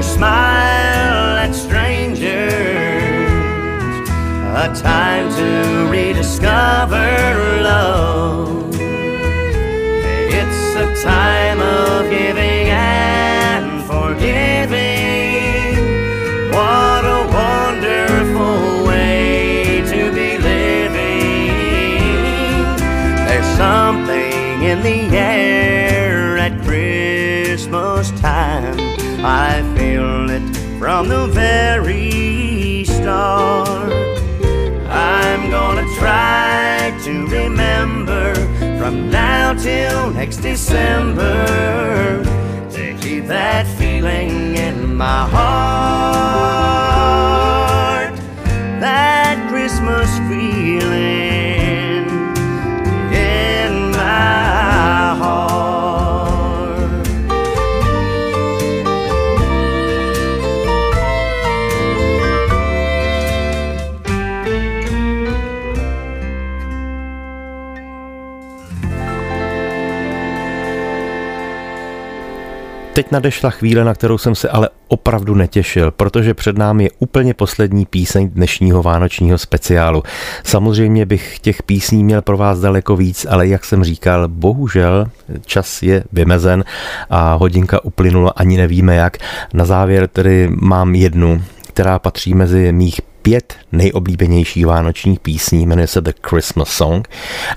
When 0.00 0.08
smile 0.08 1.36
at 1.36 1.54
strangers. 1.54 2.20
A 4.56 4.68
time 4.74 5.30
to 5.36 5.90
rediscover 5.90 7.62
love. 7.62 8.74
It's 10.40 10.74
a 10.76 10.88
time 11.02 11.60
of 11.60 12.10
giving 12.10 12.68
and 12.68 13.82
forgiving. 13.84 15.76
What 16.50 17.04
a 17.04 17.20
wonderful 17.42 18.86
way 18.86 19.82
to 19.86 20.12
be 20.12 20.38
living. 20.38 21.52
There's 23.26 23.50
something 23.56 24.62
in 24.62 24.82
the 24.82 25.16
air 25.16 26.38
at 26.38 26.52
Christmas 26.62 28.10
time. 28.20 28.29
I 29.22 29.62
feel 29.76 30.30
it 30.30 30.56
from 30.78 31.08
the 31.08 31.26
very 31.26 32.84
start. 32.84 33.92
I'm 34.88 35.50
gonna 35.50 35.86
try 35.98 36.98
to 37.04 37.26
remember 37.26 38.34
from 38.78 39.10
now 39.10 39.52
till 39.52 40.10
next 40.12 40.38
December 40.38 42.24
to 42.70 42.96
keep 43.02 43.26
that 43.26 43.66
feeling 43.76 44.56
in 44.56 44.96
my 44.96 45.28
heart. 45.28 46.59
Nadešla 73.12 73.50
chvíle, 73.50 73.84
na 73.84 73.94
kterou 73.94 74.18
jsem 74.18 74.34
se 74.34 74.48
ale 74.48 74.68
opravdu 74.88 75.34
netěšil, 75.34 75.90
protože 75.90 76.34
před 76.34 76.58
námi 76.58 76.84
je 76.84 76.90
úplně 76.98 77.34
poslední 77.34 77.86
píseň 77.86 78.30
dnešního 78.30 78.82
vánočního 78.82 79.38
speciálu. 79.38 80.02
Samozřejmě 80.44 81.06
bych 81.06 81.38
těch 81.38 81.62
písní 81.62 82.04
měl 82.04 82.22
pro 82.22 82.36
vás 82.36 82.60
daleko 82.60 82.96
víc, 82.96 83.26
ale 83.30 83.48
jak 83.48 83.64
jsem 83.64 83.84
říkal, 83.84 84.28
bohužel 84.28 85.06
čas 85.46 85.82
je 85.82 86.04
vymezen 86.12 86.64
a 87.10 87.34
hodinka 87.34 87.84
uplynula, 87.84 88.32
ani 88.36 88.56
nevíme 88.56 88.94
jak. 88.96 89.16
Na 89.54 89.64
závěr 89.64 90.08
tedy 90.08 90.48
mám 90.60 90.94
jednu, 90.94 91.42
která 91.68 91.98
patří 91.98 92.34
mezi 92.34 92.72
mých 92.72 93.00
pět 93.22 93.54
nejoblíbenějších 93.72 94.66
vánočních 94.66 95.20
písní, 95.20 95.66
jmenuje 95.66 95.86
se 95.86 96.00
The 96.00 96.12
Christmas 96.22 96.68
Song 96.68 97.08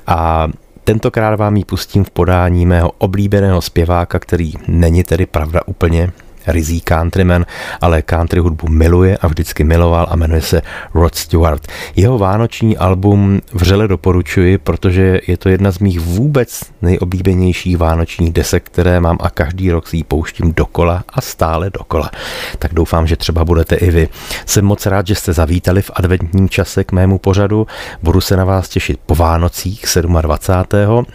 a 0.08 0.48
Tentokrát 0.84 1.36
vám 1.36 1.58
ji 1.58 1.66
pustím 1.66 2.04
v 2.04 2.12
podání 2.12 2.66
mého 2.66 2.92
oblíbeného 2.98 3.62
zpěváka, 3.62 4.20
který 4.20 4.54
není 4.68 5.04
tedy 5.04 5.26
pravda 5.26 5.62
úplně 5.66 6.12
rizí 6.48 6.82
countryman, 6.82 7.46
ale 7.82 8.02
country 8.02 8.40
hudbu 8.40 8.68
miluje 8.68 9.18
a 9.18 9.28
vždycky 9.28 9.64
miloval 9.64 10.08
a 10.10 10.16
jmenuje 10.16 10.42
se 10.42 10.62
Rod 10.94 11.16
Stewart. 11.16 11.68
Jeho 11.96 12.18
vánoční 12.18 12.78
album 12.78 13.42
vřele 13.54 13.88
doporučuji, 13.88 14.58
protože 14.58 15.20
je 15.28 15.38
to 15.38 15.50
jedna 15.50 15.72
z 15.72 15.80
mých 15.80 16.00
vůbec 16.00 16.62
nejoblíbenějších 16.82 17.78
vánočních 17.78 18.34
desek, 18.34 18.64
které 18.64 19.00
mám 19.00 19.18
a 19.22 19.30
každý 19.30 19.72
rok 19.72 19.88
si 19.88 19.98
ji 19.98 20.04
pouštím 20.04 20.54
dokola 20.54 21.04
a 21.10 21.22
stále 21.22 21.70
dokola. 21.70 22.12
Tak 22.60 22.74
doufám, 22.74 23.08
že 23.08 23.16
třeba 23.16 23.46
budete 23.46 23.76
i 23.76 23.92
vy. 23.92 24.10
Jsem 24.46 24.66
moc 24.66 24.86
rád, 24.86 25.08
že 25.08 25.16
jste 25.16 25.34
zavítali 25.34 25.82
v 25.82 25.92
adventním 25.94 26.50
čase 26.50 26.84
k 26.84 26.92
mému 26.92 27.18
pořadu. 27.18 27.68
Budu 28.04 28.22
se 28.22 28.38
na 28.38 28.46
vás 28.46 28.70
těšit 28.70 29.00
po 29.06 29.16
Vánocích 29.16 29.86
27. 30.22 31.06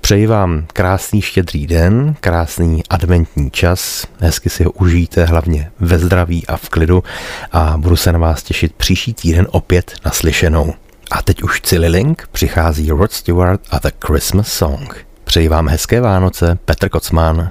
Přeji 0.00 0.26
vám 0.26 0.66
krásný 0.72 1.22
štědrý 1.22 1.66
den, 1.66 2.14
krásný 2.20 2.82
adventní 2.90 3.50
čas, 3.50 4.06
hezky 4.18 4.50
si 4.50 4.64
ho 4.64 4.70
užijte 4.70 5.24
hlavně 5.24 5.70
ve 5.80 5.98
zdraví 5.98 6.46
a 6.46 6.56
v 6.56 6.68
klidu 6.68 7.04
a 7.52 7.76
budu 7.76 7.96
se 7.96 8.12
na 8.12 8.18
vás 8.18 8.42
těšit 8.42 8.74
příští 8.74 9.14
týden 9.14 9.46
opět 9.50 9.92
naslyšenou. 10.04 10.74
A 11.10 11.22
teď 11.22 11.42
už 11.42 11.62
Link 11.72 12.28
přichází 12.32 12.90
Rod 12.90 13.12
Stewart 13.12 13.60
a 13.70 13.78
The 13.78 13.90
Christmas 14.06 14.52
Song. 14.52 15.06
Přeji 15.24 15.48
vám 15.48 15.68
hezké 15.68 16.00
Vánoce, 16.00 16.58
Petr 16.64 16.88
Kocman. 16.88 17.50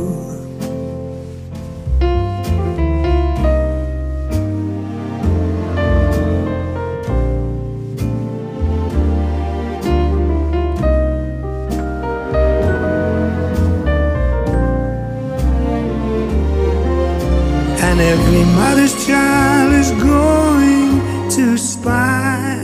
Mother's 18.81 19.05
child 19.05 19.73
is 19.73 19.91
going 20.03 21.29
to 21.29 21.55
spy 21.55 22.63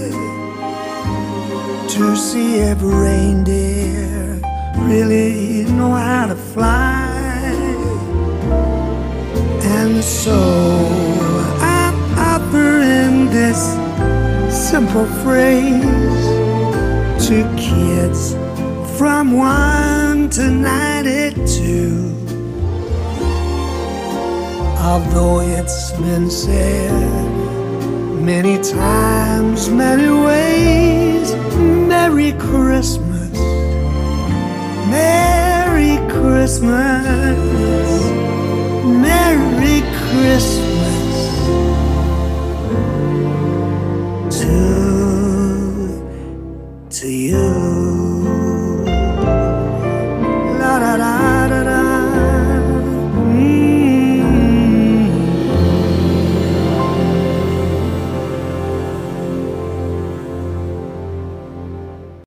to 1.88 2.16
see 2.16 2.56
if 2.56 2.82
reindeer 2.82 4.42
really 4.78 5.66
know 5.66 5.92
how 5.92 6.26
to 6.26 6.36
fly. 6.36 7.54
And 9.62 10.04
so 10.04 10.40
I'm 11.62 11.96
offering 12.18 13.30
this 13.30 13.62
simple 14.50 15.06
phrase 15.22 16.26
to 17.28 17.44
kids 17.58 18.34
from 18.98 19.34
1 19.34 20.30
to 20.32 20.50
92. 20.50 22.08
Although 24.80 25.42
it's 25.42 25.87
been 26.00 26.30
said 26.30 27.32
many 28.22 28.62
times, 28.62 29.70
many 29.70 30.10
ways, 30.26 31.34
Merry 31.88 32.34
Christmas, 32.34 33.34
Merry 34.90 35.98
Christmas, 36.12 37.38
Merry 38.86 39.82
Christmas. 40.12 40.67